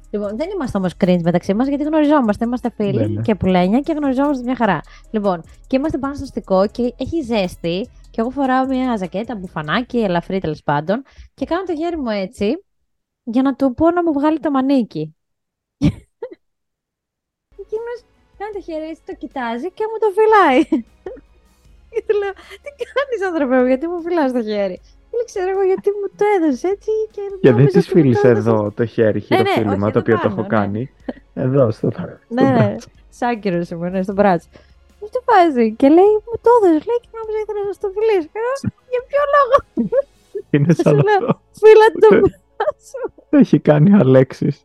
[0.09, 2.45] Λοιπόν, δεν είμαστε όμως cringe μεταξύ μας γιατί γνωριζόμαστε.
[2.45, 3.21] Είμαστε φίλοι Ναι, ναι.
[3.21, 4.81] και πουλένια και γνωριζόμαστε μια χαρά.
[5.11, 9.97] Λοιπόν, και είμαστε πάνω στο αστικό και έχει ζέστη και εγώ φοράω μια ζακέτα, μπουφανάκι,
[9.97, 12.63] ελαφρύ τέλος πάντων και κάνω το χέρι μου έτσι
[13.23, 15.15] για να του πω να μου βγάλει το μανίκι.
[17.73, 17.97] Εκείνος
[18.39, 20.61] κάνει το χέρι έτσι, το κοιτάζει και μου το φυλάει.
[21.93, 22.33] και του λέω,
[22.63, 24.77] Τι κάνεις, άνθρωπε μου, γιατί μου φυλάς το χέρι.
[25.09, 27.21] Και λέει, ξέρω εγώ γιατί μου το έδωσε έτσι και.
[27.43, 28.45] Και δεν νόμιζα της ότι μου το φίλησε έδωσες».
[28.45, 30.53] εδώ το χέρι, ναι, όχι, χειροφύλημα, το εδώ οποίο το πάνω, έχω ναι.
[30.57, 30.81] κάνει.
[31.45, 32.01] Εδώ, στο στο
[32.35, 32.87] Ναι, ναι, μπράτσο.
[33.19, 34.47] σαν κύριο ήμουν, ναι, στο μπράτσο.
[34.99, 36.81] Μου το βάζει και λέει, μου το έδωσε.
[36.89, 38.27] Λέει και νόμιζα ήθελα να στο φιλήσω.
[38.33, 38.55] Και λέω,
[38.93, 39.55] Για ποιο λόγο;
[40.53, 41.21] Είναι σαν Σου λέω.
[41.29, 41.41] αυτό.
[41.61, 42.99] φύλλα το Το- μπράτσο.
[43.29, 44.55] Το έχει κάνει ο Αλέξης.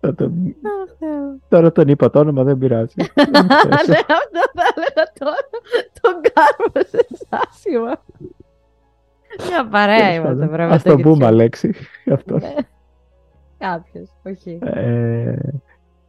[0.00, 1.42] Θα τον- Αχ, Θεέ μου.
[1.48, 2.94] Τώρα τον είπα το όνομα, δεν πειράζει.
[3.14, 3.86] Δεν θες.
[3.88, 5.48] Ναι, αυτό θα έλεγα τώρα.
[6.00, 8.02] Τον κάρμωσε άσχημα.
[9.48, 11.74] Μια παρέα είμαστε, πρέπει Ας το πούμε, Αλέξη.
[12.12, 12.38] Αυτό.
[13.58, 14.58] Κάποιος, όχι.
[14.62, 15.36] Ε,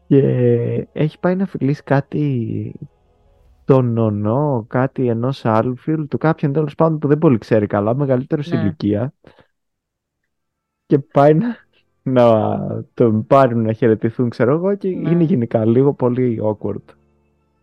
[0.07, 0.17] και
[0.93, 2.73] έχει πάει να φιλήσει κάτι
[3.65, 7.95] τον νονό, κάτι ενός άλλου φίλου του, κάποιον τέλος πάντων που δεν πολύ ξέρει καλά,
[7.95, 8.61] μεγαλύτερος σε Ναι.
[8.61, 9.13] ηλικία.
[10.85, 11.55] Και πάει να,
[12.09, 12.57] να
[12.93, 15.09] τον πάρουν να χαιρετηθούν, ξέρω εγώ, και Ναι.
[15.09, 16.83] είναι γενικά λίγο πολύ awkward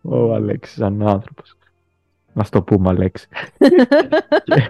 [0.01, 1.57] ο Αλέξης σαν άνθρωπος.
[2.33, 3.27] Να το πούμε, Αλέξη.
[4.43, 4.69] και...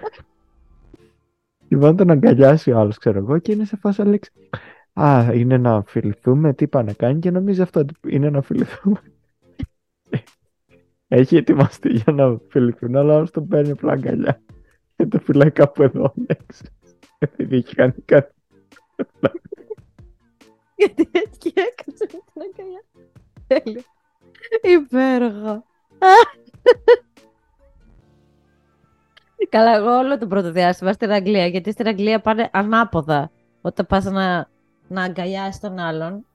[1.70, 4.30] Λοιπόν, τον αγκαλιάσει ο άλλος, ξέρω εγώ, και είναι σε φάση Αλέξη.
[4.92, 9.00] Α, είναι να φιληθούμε, τι πάει να κάνει και νομίζει αυτό ότι είναι να φιληθούμε.
[11.08, 14.40] Έχει ετοιμαστεί για να φιληθούν, αλλά όμως τον παίρνει απλά αγκαλιά.
[14.96, 16.64] Και το φυλάει κάπου εδώ, Αλέξη.
[17.36, 18.32] Δεν έχει κάνει κάτι.
[20.78, 22.82] Γιατί έτσι έκατσε με την αγκαλιά.
[23.46, 23.82] Τέλειο.
[24.62, 25.64] Υπέροχο.
[29.48, 33.30] Καλά, εγώ όλο το πρώτο διάστημα στην Αγγλία, γιατί στην Αγγλία πάνε ανάποδα.
[33.60, 34.48] Όταν πας να,
[34.88, 36.26] να αγκαλιάσεις τον άλλον.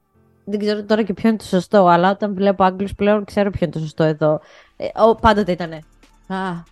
[0.45, 3.60] Δεν ξέρω τώρα και ποιο είναι το σωστό, αλλά όταν βλέπω Άγγλους πλέον ξέρω ποιο
[3.62, 4.41] είναι το σωστό εδώ.
[4.77, 5.79] Ε, ο, πάντοτε ήτανε.
[6.27, 6.63] Α, α,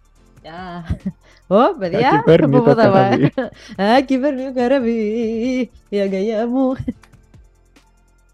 [1.48, 3.30] Ω, παιδιά, κυβέρνει από το πού θα πάει.
[3.30, 3.96] καράβι.
[3.98, 6.76] Α, κυβέρνει το καράβι, η αγκαλιά μου.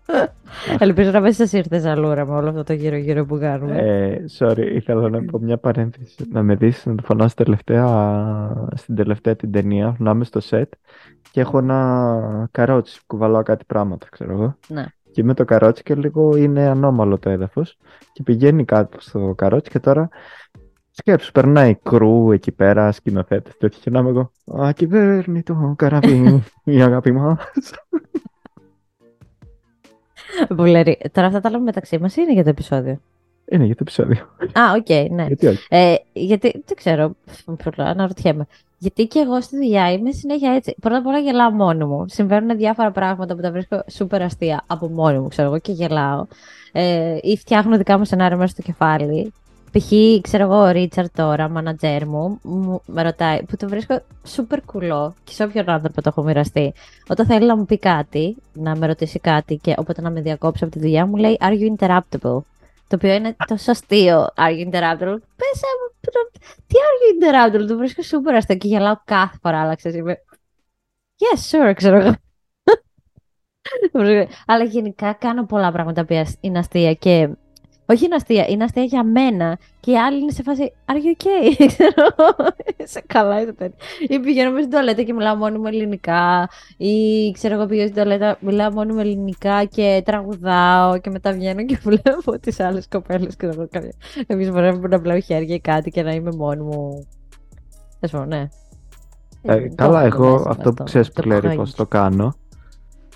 [0.79, 3.77] Ελπίζω να μην σας ήρθε ζαλούρα με όλο αυτό το γύρω-γύρω που κάνουμε.
[3.77, 6.15] Ε, sorry, ήθελα να πω μια παρένθεση.
[6.31, 10.73] Να με δεις να το φωνάς τελευταία, στην τελευταία την ταινία, να είμαι στο σετ
[11.31, 14.57] και έχω ένα καρότσι, κουβαλάω κάτι πράγματα, ξέρω εγώ.
[14.67, 14.85] Ναι.
[15.11, 17.77] Και με το καρότσι και λίγο είναι ανώμαλο το έδαφος
[18.13, 20.09] και πηγαίνει κάτω στο καρότσι και τώρα
[20.91, 26.43] σκέψου, περνάει κρού εκεί πέρα, σκηνοθέτες τέτοιο και να είμαι εγώ «Α, κυβέρνη το καράβι,
[26.63, 27.37] η αγάπη μας».
[30.49, 30.97] Βουλερή.
[31.11, 32.99] Τώρα αυτά τα λέμε μεταξύ μας ή είναι για το επεισόδιο;
[33.51, 34.21] Είναι για το επεισόδιο.
[34.53, 35.25] Α, οκ, ναι.
[35.25, 38.47] Γιατί όχι; Ε, γιατί, δεν ξέρω, πολλά, αναρωτιέμαι.
[38.79, 40.75] Γιατί και εγώ στη δουλειά είμαι συνέχεια έτσι.
[40.81, 42.05] Πρώτα απ' όλα γελάω μόνη μου.
[42.07, 46.25] Συμβαίνουν διάφορα πράγματα που τα βρίσκω σούπερ αστεία από μόνη μου, ξέρω εγώ, και γελάω.
[46.71, 49.33] Ε, ή φτιάχνω δικά μου σενάρια μέσα στο κεφάλι.
[49.77, 49.91] Π.χ.
[50.21, 55.13] ξέρω εγώ, ο Ρίτσαρντ τώρα, μάνατζερ μου, μου, με ρωτάει, που το βρίσκω σούπερ κουλό
[55.23, 56.73] και σε όποιον άνθρωπο το έχω μοιραστεί.
[57.07, 60.63] Όταν θέλει να μου πει κάτι, να με ρωτήσει κάτι και όποτε να με διακόψει
[60.63, 62.39] από τη δουλειά μου, λέει Are you interruptible?
[62.87, 64.27] Το οποίο είναι τόσο αστείο.
[64.35, 65.17] Are you interruptible?
[65.35, 66.31] Πες μου, προ-
[66.67, 67.67] τι are you interruptible?
[67.67, 70.17] Το βρίσκω σούπερ αστείο και γελάω κάθε φορά, αλλά ξέρεις, είμαι...
[71.19, 72.11] Yes, sure, ξέρω εγώ.
[73.91, 77.29] Το βρίσκω- αλλά γενικά κάνω πολλά πράγματα που είναι αστεία και...
[77.89, 81.23] Όχι είναι αστεία, είναι αστεία για μένα και οι άλλοι είναι σε φάση Are you
[81.23, 81.55] okay?
[81.73, 82.05] Ξέρω,
[82.83, 83.77] σε καλά είσαι τέτοια.
[84.07, 86.49] Ή πηγαίνω μέσα στην τουαλέτα και μιλάω μόνο μου ελληνικά.
[86.77, 91.65] Ή ξέρω εγώ πηγαίνω στην τουαλέτα, μιλάω μόνο μου ελληνικά και τραγουδάω και μετά βγαίνω
[91.65, 93.35] και βλέπω τις άλλες κοπέλες.
[93.35, 93.93] Ξέρω εγώ κάποια.
[94.27, 97.07] Εμείς μπορούμε να πλάω χέρια ή κάτι και να είμαι μόνη μου.
[97.99, 98.47] Θες πω, ναι.
[99.41, 101.55] Ε, το καλά, έχω εγώ μέσα αυτό που ξέρεις το που λέει cringe.
[101.55, 102.35] πώς το κάνω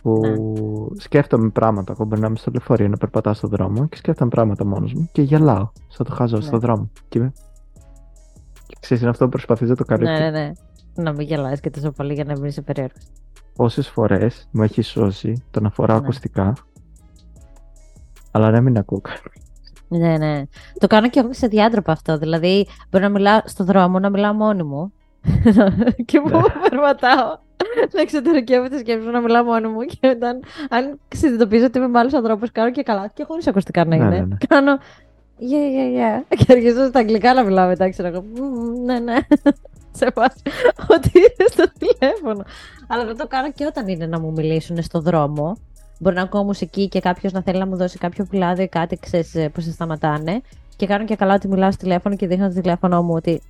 [0.02, 1.00] που Ναι.
[1.00, 1.92] σκέφτομαι πράγματα.
[1.92, 5.10] Εγώ μπορεί να είμαι στο λεωφορείο να περπατάω στον δρόμο και σκέφτομαι πράγματα μόνος μου
[5.12, 6.44] και γελάω σαν το χάζω Ναι.
[6.44, 6.90] στον δρόμο.
[7.10, 7.34] Και, είμαι...
[8.68, 10.20] και ξέρεις, είναι αυτό που προσπαθείς να το καλύψεις.
[10.20, 10.52] Ναι, ναι, ναι.
[10.96, 13.04] Να μην γελάς και τόσο πολύ για να μην είσαι περίεργος.
[13.56, 16.04] Πόσες φορές μου έχεις σώσει το να φοράω Ναι.
[16.04, 16.54] ακουστικά
[18.32, 19.42] αλλά να μην ακούω κάτι.
[19.88, 20.44] Ναι, ναι.
[20.80, 22.18] Το κάνω και εγώ σε διάντροπα αυτό.
[22.18, 24.94] Δηλαδή, μπορεί να μιλάω στο δρόμο, να μιλάω μόνη μου.
[26.06, 26.42] και μου Ναι.
[26.70, 27.38] περπατάω.
[27.94, 29.82] Να εξωτερικεύω τη σκέψη μου να μιλάω μόνη μου.
[29.82, 33.12] Και όταν, αν συνειδητοποιήσω ότι είμαι με άλλους ανθρώπους, κάνω και καλά.
[33.14, 34.10] Και χωρίς ακουστικά να Ναι, είναι.
[34.16, 34.36] ναι, ναι.
[34.48, 34.78] Κάνω.
[35.40, 35.44] Yeah,
[35.78, 36.38] yeah, yeah.
[36.38, 38.24] Και αρχίζω στα αγγλικά να μιλάω μετά, ξέρω εγώ.
[38.36, 39.16] «Μμμ, Ναι, ναι.
[40.00, 40.42] Σε βάση
[40.88, 42.44] ότι είναι στο τηλέφωνο.
[42.88, 45.58] Αλλά δεν το κάνω και όταν είναι να μου μιλήσουν στο δρόμο.
[46.00, 48.98] Μπορεί να ακούω μουσική και κάποιος να θέλει να μου δώσει κάποιο φυλάδιο ή κάτι,
[49.00, 50.42] ξέρεις που σε σταματάνε.
[50.76, 53.42] Και κάνω και καλά ότι μιλάω στο τηλέφωνο και δείχνω το τηλέφωνο μου ότι.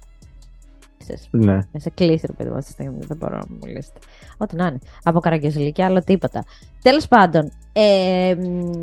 [1.13, 1.53] Ξέρεις, Ναι.
[1.71, 3.99] να σε κλείσει, ρε παιδί μου, αυτή τη στιγμή δεν μπορώ να μου μιλήσετε.
[4.37, 4.79] Ό,τι να είναι.
[5.03, 6.43] Από καραγκιόζηλη και άλλο τίποτα.
[6.81, 7.51] Τέλος πάντων.
[7.73, 8.79] Ε, μ,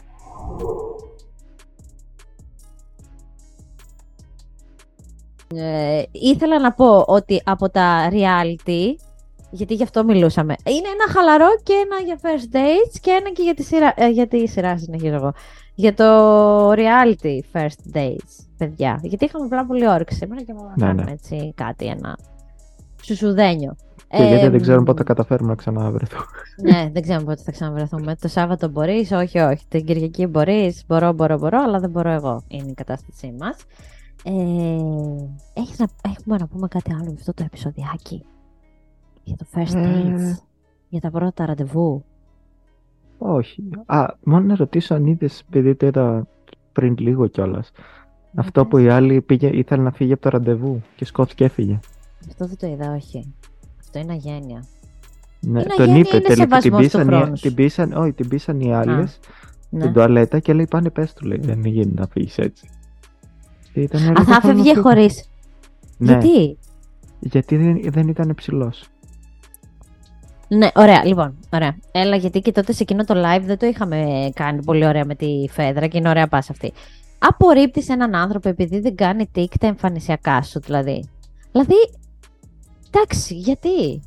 [5.55, 8.95] ε, ήθελα να πω ότι από τα reality,
[9.51, 13.43] γιατί γι' αυτό μιλούσαμε, είναι ένα χαλαρό και ένα για first dates και ένα και
[13.43, 15.33] για τη σειρά, ε, για τη σειρά συνεχίζω εγώ.
[15.75, 19.01] Για το reality first dates, παιδιά.
[19.03, 21.11] Γιατί είχαμε πάρα πολύ όρεξη σήμερα και να Ναι, κάνουμε ναι.
[21.11, 22.19] έτσι κάτι, ένα
[23.03, 23.77] σουσουδένιο.
[24.09, 26.25] Και γιατί Ε, δεν ξέρουμε μ, πότε θα καταφέρουμε να ξαναβρεθούμε.
[26.63, 28.17] ναι, δεν ξέρουμε πότε θα ξαναβρεθούμε.
[28.21, 29.65] Το Σάββατο μπορείς, όχι, όχι.
[29.69, 32.43] Την Κυριακή μπορείς, μπορώ, μπορώ, μπορώ, αλλά δεν μπορώ εγώ.
[32.49, 33.57] Είναι η κατάστασή μας.
[34.25, 34.33] Ε,
[35.61, 38.25] έχεις να, έχουμε να πούμε κάτι άλλο για αυτό το επεισοδιάκι.
[39.29, 40.03] Για το first Ε.
[40.05, 40.43] dates.
[40.89, 42.05] Για τα πρώτα ραντεβού.
[43.19, 43.63] Όχι.
[43.87, 46.27] Α, μόνο να ρωτήσω αν είδες, επειδή το είδα
[46.73, 47.71] πριν λίγο κιόλας.
[48.35, 51.79] Αυτό που η άλλη πήγε, ήθελε να φύγει από το ραντεβού και σκόθηκε έφυγε.
[52.29, 53.35] Αυτό δεν το είδα, όχι.
[53.81, 54.65] Αυτό είναι αγένεια.
[55.41, 56.59] Ναι, Είναι τον αγένεια, είπε είναι τελικά.
[56.59, 57.43] Την σεβασμός του πείσαν, οι- χρόνου σου.
[57.43, 59.19] την πείσαν, όχι, την πείσαν οι άλλες
[59.71, 59.81] Ναι.
[59.81, 62.69] στην τουαλέτα και λέει πάνε πες του λέει δεν γίνεται να φύγεις έτσι.
[63.73, 64.83] Και ήταν, Α, «Εγώ θα θέλω να φεύγε φύγω».
[64.83, 65.31] χωρίς.
[65.99, 66.59] Ναι, Γιατί;
[67.21, 68.89] γιατί δεν, δεν ήταν ψηλός.
[70.49, 71.39] Ναι, ωραία, λοιπόν.
[71.53, 71.77] Ωραία.
[71.93, 75.15] Έλα, γιατί και τότε σε εκείνο το live δεν το είχαμε κάνει πολύ ωραία με
[75.15, 76.73] τη Φέδρα και είναι ωραία πάσα αυτή.
[77.19, 81.09] Απορρίπτεις έναν άνθρωπο επειδή δεν κάνει τικ τα εμφανισιακά σου, δηλαδή.
[81.53, 81.75] Δηλαδή,
[82.91, 84.03] εντάξει, γιατί;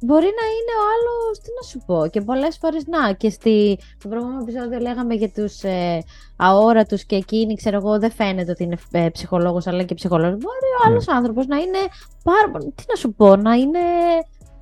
[0.00, 3.12] Μπορεί να είναι ο άλλος, τι να σου πω, και πολλές φορές να.
[3.12, 6.02] Και στη, στο προηγούμενο επεισόδιο λέγαμε για τους ε,
[6.36, 10.30] αόρατους και εκείνοι, ξέρω εγώ, δεν φαίνεται ότι είναι ε, ψυχολόγος, αλλά και ψυχολόγος.
[10.38, 10.92] Μπορεί ο Ναι.
[10.92, 11.78] άλλος άνθρωπος να είναι
[12.22, 12.72] πάρα πολύ.
[12.76, 13.78] Τι να σου πω, να είναι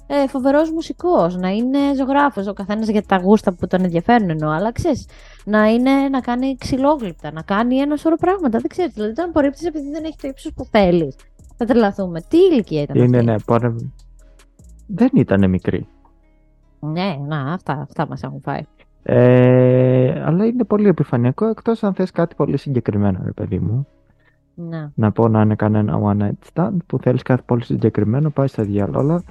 [0.07, 2.47] ε, φοβερός μουσικός, να είναι ζωγράφος.
[2.47, 4.51] Ο καθένας για τα γούστα που τον ενδιαφέρουν εννοώ.
[4.51, 5.09] Αλλά ξέρεις,
[5.45, 8.59] να, είναι, να κάνει ξυλόγλυπτα, να κάνει ένα σώρο πράγματα.
[8.59, 8.95] Δεν ξέρεις.
[8.95, 11.17] Δηλαδή, τον απορρίπτεις επειδή δεν έχει το ύψος που θέλεις.
[11.57, 12.21] Θα τρελαθούμε.
[12.29, 13.75] Τι ηλικία ήταν Είναι, αυτή; ναι, πάνε...
[14.87, 15.87] Δεν ήταν μικρή.
[16.81, 18.63] Ναι, να, αυτά, αυτά μας έχουν φάει.
[19.03, 23.87] Ε, αλλά είναι πολύ επιφανειακό εκτός αν θες κάτι πολύ συγκεκριμένο, ρε παιδί μου.
[24.55, 24.91] Ναι.
[24.95, 28.63] Να πω να είναι κανένα one night stand που θέλεις κάτι πολύ συγκεκριμένο, πάει στα
[28.63, 29.23] διάλογα.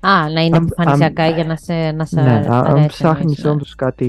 [0.00, 2.66] Αλλά Α, να είναι Αν- επιφανειακά αν- για να σε, να σε ναι, αρέσει, αν
[2.66, 3.50] εννοείς, ψάχνεις ναι.
[3.50, 4.06] όντως κάτι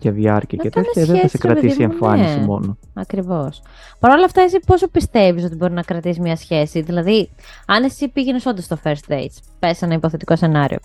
[0.00, 1.92] για διάρκεια Να και τέτοια, κάνεις δεν θα σε σχέση, ρε παιδί κρατήσει η μου,
[1.92, 2.44] εμφάνιση ναι.
[2.44, 2.76] μόνο.
[2.94, 3.62] Ακριβώς.
[3.98, 7.28] Παρ' όλα αυτά, εσύ πόσο πιστεύεις ότι μπορεί να κρατήσει μια σχέση; Δηλαδή,
[7.66, 10.78] αν εσύ πήγαινες όντως στο first dates, πες ένα υποθετικό σενάριο,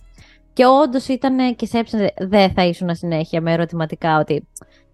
[0.53, 4.47] και όντως ήταν και σε έψανε, δεν θα ήσουν συνέχεια με ερωτηματικά ότι.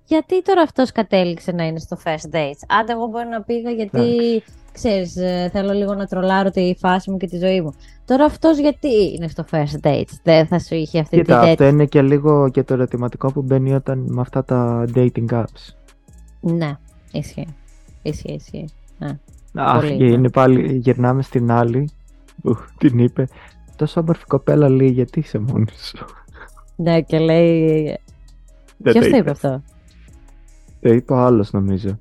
[0.05, 4.43] Γιατί τώρα αυτός κατέληξε να είναι στο first dates; Άντε, εγώ μπορεί να πήγα γιατί
[4.79, 7.73] ξέρεις, ε, θέλω λίγο να τρολάρω τη φάση μου και τη ζωή μου.
[8.05, 10.11] Τώρα αυτός γιατί είναι στο first dates.
[10.23, 13.41] Δεν θα σου είχε αυτή Κοίτα, τη αυτό είναι και λίγο και το ερωτηματικό που
[13.41, 15.73] μπαίνει όταν με αυτά τα dating apps.
[16.39, 16.71] Ναι,
[17.11, 17.47] ισχύει.
[18.01, 18.65] Ισχύει, ισχύει.
[19.53, 20.09] Αχ, Πολύ, και ναι.
[20.11, 21.89] είναι πάλι, γυρνάμε στην άλλη
[22.41, 23.27] που την είπε
[23.75, 26.05] τόσο όμορφη κοπέλα λέει γιατί είσαι μόνη σου;
[26.75, 27.83] Ναι, και λέει.
[28.77, 29.31] Δεν Ποιος το είπε είπες.
[29.31, 29.61] αυτό;
[30.81, 31.99] Το είπε ο άλλος νομίζω.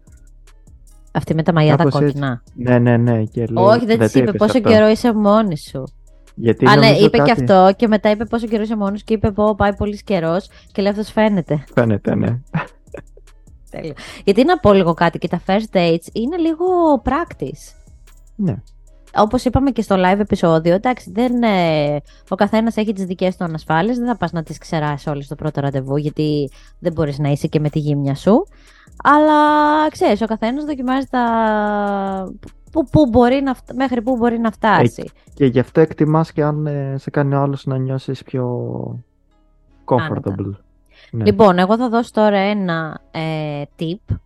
[1.13, 2.05] Αυτή με τα μαλλιά τα Κάπως έτσι.
[2.07, 2.43] κόκκινα.
[2.55, 3.25] Ναι, ναι, ναι.
[3.25, 4.71] Και λέει, Όχι, δεν το της είπε είπες πόσο αυτό.
[4.71, 5.83] καιρό είσαι μόνη σου.
[6.35, 8.99] Γιατί Α, ναι, νομίζω είπε και κάτι- αυτό και μετά είπε πόσο καιρό είσαι μόνη
[8.99, 11.65] και είπε πω πάει πολύς καιρός και λέει αυτός φαίνεται.
[11.75, 12.39] Φαίνεται, ναι.
[13.71, 13.93] Τέλειο.
[14.25, 16.67] Γιατί να πω λίγο κάτι και τα first dates είναι λίγο
[17.05, 17.75] practice.
[18.37, 18.57] ναι.
[19.17, 23.45] Όπως είπαμε και στο live επεισόδιο, εντάξει, δεν, ε, ο καθένας έχει τις δικές του
[23.45, 23.97] ανασφάλειες.
[23.99, 27.47] Δεν θα πας να τις ξεράσει όλες στο πρώτο ραντεβού, γιατί δεν μπορείς να είσαι
[27.47, 28.47] και με τη γύμνια σου.
[29.03, 29.41] Αλλά
[29.91, 32.33] ξέρεις, ο καθένας δοκιμάζει τα.
[32.73, 35.11] Που, που μπορεί να, φτα- μέχρι πού μπορεί να φτάσει.
[35.35, 38.45] Και γι' αυτό εκτιμάς και αν ε, σε κάνει ο άλλος να νιώσεις πιο
[39.85, 40.51] comfortable.
[41.11, 41.25] Ναι.
[41.25, 44.17] Λοιπόν, εγώ θα δώσω τώρα ένα ε, tip,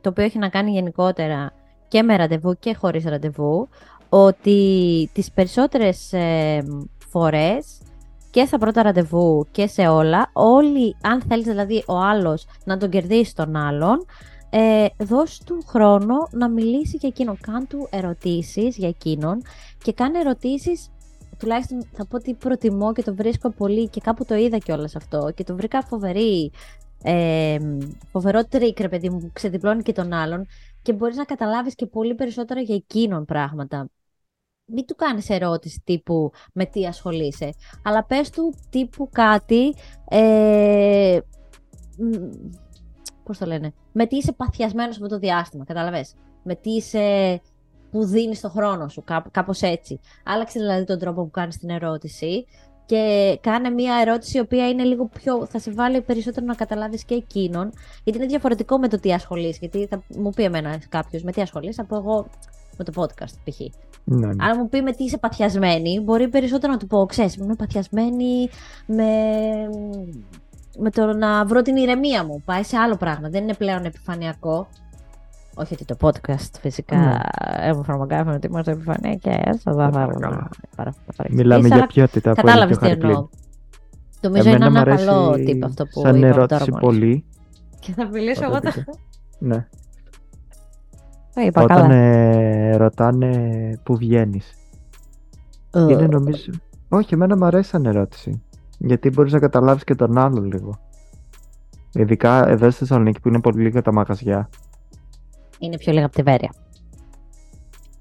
[0.00, 1.52] το οποίο έχει να κάνει γενικότερα
[1.88, 3.68] και με ραντεβού και χωρίς ραντεβού,
[4.08, 6.64] ότι τις περισσότερες ε,
[7.08, 7.80] φορές
[8.32, 12.90] και στα πρώτα ραντεβού και σε όλα, όλοι, αν θέλεις δηλαδή ο άλλος να τον
[12.90, 14.06] κερδίσει τον άλλον,
[14.50, 17.38] ε, δώσ' του χρόνο να μιλήσει για εκείνον.
[17.40, 19.42] Κάν του ερωτήσεις για εκείνον
[19.82, 20.90] και κάνε ερωτήσεις
[21.38, 25.32] τουλάχιστον θα πω ότι προτιμώ και το βρίσκω πολύ και κάπου το είδα κιόλας αυτό
[25.34, 26.52] και το βρήκα φοβερή,
[27.02, 27.56] ε,
[28.10, 30.46] φοβερό τρικ ρε παιδί μου που ξεδιπλώνει και τον άλλον
[30.82, 33.88] και μπορείς να καταλάβεις και πολύ περισσότερα για εκείνον πράγματα.
[34.66, 39.74] Μην του κάνεις ερώτηση τύπου με τι ασχολείσαι, αλλά πες του τύπου κάτι,
[40.08, 41.18] ε,
[41.98, 42.10] μ,
[43.24, 46.14] πώς το λένε, με τι είσαι παθιασμένος από το διάστημα, κατάλαβες.
[46.42, 47.40] Με τι είσαι
[47.90, 50.00] που δίνεις το χρόνο σου, κάπ- κάπως έτσι.
[50.24, 52.46] Άλλαξε δηλαδή τον τρόπο που κάνεις την ερώτηση
[52.86, 55.46] και κάνε μια ερώτηση η οποία είναι λίγο πιο.
[55.46, 57.72] θα σε βάλει περισσότερο να καταλάβεις και εκείνον.
[58.04, 59.58] Γιατί είναι διαφορετικό με το τι ασχολείσαι.
[59.60, 62.26] Γιατί θα μου πει εμένα κάποιος με τι ασχολείσαι, θα πω εγώ
[62.78, 63.58] με το podcast π.χ.
[64.04, 64.44] Ναι, ναι.
[64.44, 68.48] Αν μου πει με τι είσαι παθιασμένη, μπορεί περισσότερο να του πω: Ξέρεις, είμαι παθιασμένη
[68.86, 69.04] με.
[70.78, 72.42] με το να βρω την ηρεμία μου.
[72.44, 73.28] Πάει σε άλλο πράγμα.
[73.28, 74.66] Δεν είναι πλέον επιφανειακό.
[75.54, 77.18] Όχι ότι το podcast φυσικά Ναι.
[77.68, 79.62] έχουμε φαρμακάφωνο ότι είμαστε επιφανειακές.
[79.62, 80.18] Θα τα Παρακαλώ.
[80.20, 80.48] βάλουμε.
[80.76, 83.10] παρα- παρα- Μιλάμε αλλά για ποιότητα που είναι Κατάλαβε πιο τι εννοώ.
[83.10, 83.28] χαρικλή.
[84.20, 86.98] Νομίζω Εμένα είναι μ' ένα αρέσει καλό τύπο αυτό που σαν είπαμε ερώτηση τώρα μόλις.
[87.00, 87.24] πολύ.
[87.80, 88.54] Και θα μιλήσω εγώ.
[88.54, 88.92] όταν τα- είπα.
[89.38, 89.66] Ναι.
[91.34, 91.94] Το είπα Όταν καλά.
[91.94, 93.30] ε, ρωτάνε
[93.82, 94.54] που βγαίνεις.
[95.70, 96.52] Ε, Είναι νομίζω...
[96.88, 98.42] Όχι, εμένα μου αρέσει σαν ερώτηση.
[98.78, 100.78] Γιατί μπορείς να καταλάβεις και τον άλλο λίγο.
[101.94, 104.48] Ειδικά εδώ στη Θεσσαλονίκη που είναι πολύ λίγα τα μαγαζιά.
[105.58, 106.52] Είναι πιο λίγα από τη Βέρεια.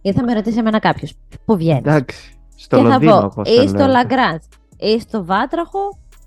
[0.02, 1.13] Ή θα με ρωτήσει εμένα κάποιος
[1.46, 2.36] πού βγαίνεις; Εντάξει.
[2.56, 3.88] Στο Και θα Λονδίνο, πω όπως ή το στο λέω.
[3.88, 4.41] Λαγκράντ,
[4.78, 5.80] ή στο Βάτραχο,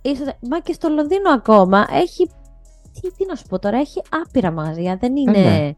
[0.02, 0.32] ή στο...
[0.50, 2.26] Μα και στο Λονδίνο ακόμα έχει.
[2.92, 4.96] Τι, τι να σου πω τώρα, έχει άπειρα μαγαζιά.
[4.96, 5.38] Δεν είναι.
[5.38, 5.72] ναι.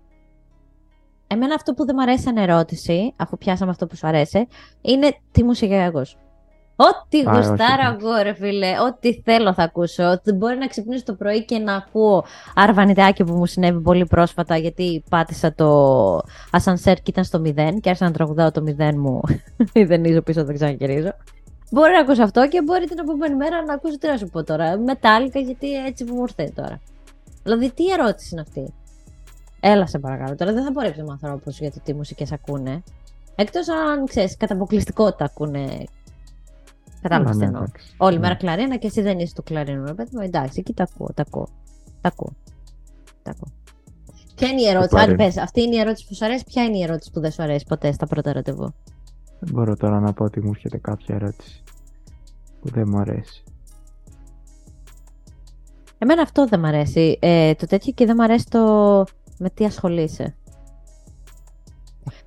[1.27, 4.47] Εμένα αυτό που δεν μου αρέσει σαν ερώτηση, αφού πιάσαμε αυτό που σου αρέσει,
[4.81, 6.17] είναι τι μουσική ακούς.
[6.77, 8.07] Ό,τι Α, όχι, γουστάρω εντάξει.
[8.07, 10.21] εγώ, ρε φίλε, ό,τι θέλω θα ακούσω.
[10.23, 14.57] Δεν μπορεί να ξυπνήσω το πρωί και να ακούω αρβανιτάκι που μου συνέβη πολύ πρόσφατα,
[14.57, 19.21] γιατί πάτησα το ασανσέρ και ήταν στο 0 και άρχισα να τραγουδάω το 0 μου.
[19.75, 21.12] Μηδενίζω πίσω, δεν ξαναγυρίζω.
[21.71, 24.45] Μπορεί να ακούσω αυτό και μπορεί την επόμενη μέρα να ακούσω τι να σου πω
[24.45, 24.79] τώρα.
[24.79, 26.81] Μετάλλικα, γιατί έτσι που μου ήρθε τώρα.
[27.43, 28.75] Δηλαδή, τι ερώτηση είναι αυτή;
[29.68, 30.35] Έλα σε παρακαλώ.
[30.35, 32.83] Τώρα δεν θα πορέψει με ανθρώπους για το τι μουσικές ακούνε.
[33.35, 35.85] Εκτός αν ξέρεις, κατά αποκλειστικότητα ακούνε.
[37.02, 37.62] Κατάλαβες Α, τι ναι, εννοώ.
[37.62, 37.94] εντάξει.
[37.96, 38.20] Όλη Ναι.
[38.20, 39.85] μέρα κλαρίνα και εσύ δεν είσαι του κλαρίνου.
[39.85, 41.48] Ρε παιδί μου, εντάξει, εκεί τα ακούω, τα ακούω.
[42.00, 42.33] Τα ακούω.
[43.22, 43.52] Τα ακούω.
[44.35, 45.11] Ποια είναι η ερώτηση, πάρει.
[45.11, 47.31] αν πες, αυτή είναι η ερώτηση που σου αρέσει, ποια είναι η ερώτηση που δεν
[47.31, 48.74] σου αρέσει ποτέ στα πρώτα ραντεβού;
[49.40, 51.62] Δεν μπορώ τώρα να πω ότι μου έρχεται κάποια ερώτηση
[52.61, 53.42] που δεν μου αρέσει.
[55.98, 57.18] Εμένα αυτό δεν μ' αρέσει.
[57.20, 59.05] Ε, το τέτοιο και δεν μ' αρέσει το
[59.38, 60.37] με τι ασχολείσαι;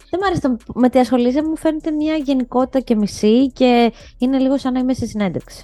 [0.10, 4.38] Δεν μ' αρέσει το με τι ασχολείσαι, μου φαίνεται μια γενικότητα και μισή και είναι
[4.38, 5.64] λίγο σαν να είμαι σε συνέντευξη.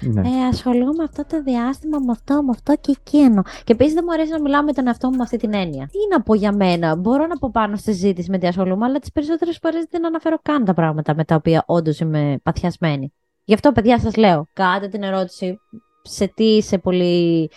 [0.00, 0.20] Ναι.
[0.20, 3.42] Ε, ασχολούμαι αυτό το διάστημα με αυτό, με αυτό και εκείνο.
[3.42, 5.86] Και επίσης δεν μου αρέσει να μιλάω με τον εαυτό μου με αυτή την έννοια.
[5.86, 8.98] Τι να πω για μένα; Μπορώ να πω πάνω στη συζήτηση με τι ασχολούμαι, αλλά
[8.98, 13.12] τις περισσότερες φορές δεν αναφέρω καν τα πράγματα με τα οποία όντως είμαι παθιασμένη.
[13.44, 15.60] Γι' αυτό, παιδιά, σας λέω, κάντε την ερώτηση
[16.02, 17.50] σε τι είσαι πολύ.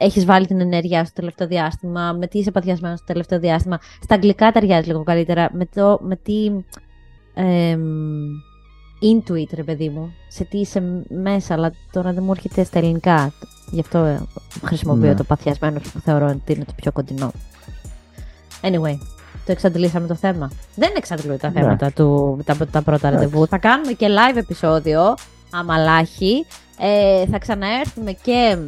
[0.00, 3.78] Έχεις βάλει την ενέργειά σου το τελευταίο διάστημα, με τι είσαι παθιασμένος το τελευταίο διάστημα.
[4.02, 5.48] Στα αγγλικά ταιριάζει λίγο καλύτερα.
[5.52, 6.50] Με, το, με τι.
[7.34, 7.80] εμ,
[9.02, 10.12] intuit, ρε παιδί μου.
[10.28, 13.32] Σε τι είσαι μέσα, αλλά τώρα δεν μου έρχεται στα ελληνικά.
[13.70, 14.22] Γι' αυτό ε,
[14.64, 15.14] χρησιμοποιώ Ναι.
[15.14, 17.30] το παθιασμένο που θεωρώ ότι είναι το πιο κοντινό.
[18.62, 18.98] Anyway,
[19.46, 20.50] το εξαντλήσαμε το θέμα.
[20.74, 21.60] Δεν εξαντλούμε τα Ναι.
[21.60, 23.24] θέματα του, τα, τα πρώτα Εντάξει.
[23.24, 23.46] ραντεβού.
[23.46, 25.14] Θα κάνουμε και live επεισόδιο,
[25.50, 26.46] αμαλάχη.
[26.80, 28.58] Ε, θα ξαναέρθουμε και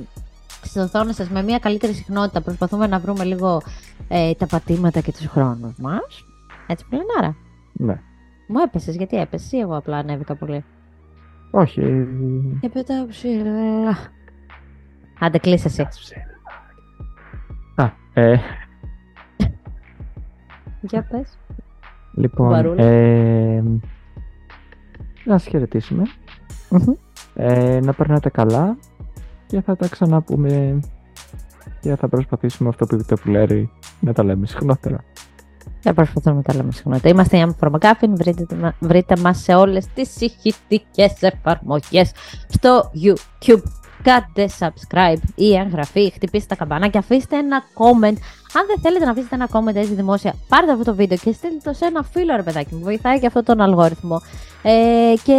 [0.63, 2.41] στι οθόνε σα με μια καλύτερη συχνότητα.
[2.43, 3.63] Προσπαθούμε να βρούμε λίγο
[4.09, 6.25] ε, τα πατήματα και τους χρόνους μας.
[6.67, 7.37] Έτσι που λένε άρα.
[7.73, 8.01] ναι.
[8.49, 10.65] Μου έπεσες, γιατί έπεσε, ή εγώ απλά ανέβηκα πολύ.
[11.51, 11.81] Όχι.
[11.81, 12.07] ε,
[12.61, 13.97] Και πετάω ψηλά.
[15.19, 15.83] Άντε, κλείσε εσύ.
[17.75, 18.39] Α, ε,
[20.81, 21.39] Για πες.
[22.15, 22.85] λοιπόν, Μπαρούλα.
[22.85, 23.63] ε,
[25.25, 26.03] να σας χαιρετήσουμε.
[26.71, 26.93] Μμμ.
[27.35, 28.77] Ε, να περνάτε καλά
[29.51, 30.81] και θα τα ξαναπούμε
[31.81, 35.05] και θα προσπαθήσουμε αυτό που είπε το Λέρη να τα λέμε συχνότερα.
[35.81, 37.09] Θα προσπαθούμε να τα λέμε συχνότερα.
[37.09, 38.17] Είμαστε η Άμμο Φορμακάφιν.
[38.17, 42.13] Βρείτε, μα- βρείτε μας σε όλες τις ηχητικές εφαρμογές
[42.49, 43.63] στο YouTube.
[44.03, 48.17] Κάντε subscribe ή εγγραφή, χτυπήστε τα καμπανάκια, αφήστε ένα comment.
[48.57, 51.59] Αν δεν θέλετε να αφήσετε ένα comment έτσι δημόσια, πάρτε αυτό το βίντεο και στείλτε
[51.63, 52.81] το σε ένα φίλο ρε παιδάκι μου.
[52.81, 54.21] Βοηθάει και αυτό τον αλγόριθμο.
[54.63, 55.37] Ε, και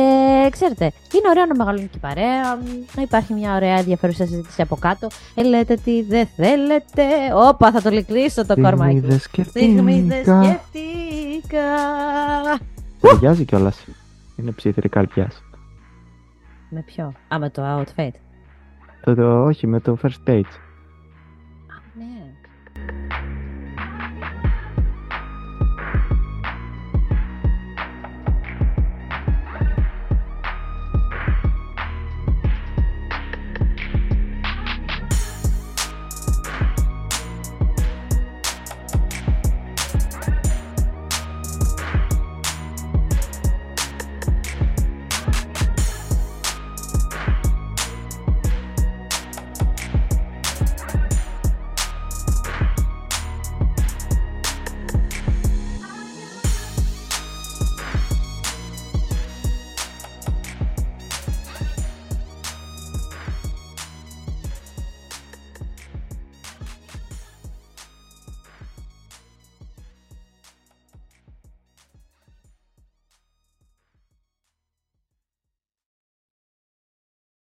[0.52, 2.60] ξέρετε, είναι ωραίο να μεγαλώνει και η παρέα,
[2.96, 5.08] να υπάρχει μια ωραία ενδιαφέρουσα συζήτηση από κάτω.
[5.36, 7.04] Ε, λέτε τι δεν θέλετε.
[7.50, 9.00] Όπα, θα το λυκλίσω το κορμάκι.
[9.00, 10.44] δεν Στιγμή δεν σκεφτήκα.
[10.44, 11.64] σκέφτηκα.
[13.02, 13.86] Ταιριάζει κιόλας.
[14.36, 15.32] Είναι ψήθυρη καρδιά.
[16.70, 18.12] Με ποιο; Α, με το outfit.
[19.04, 20.42] Το, το, όχι, με το first page.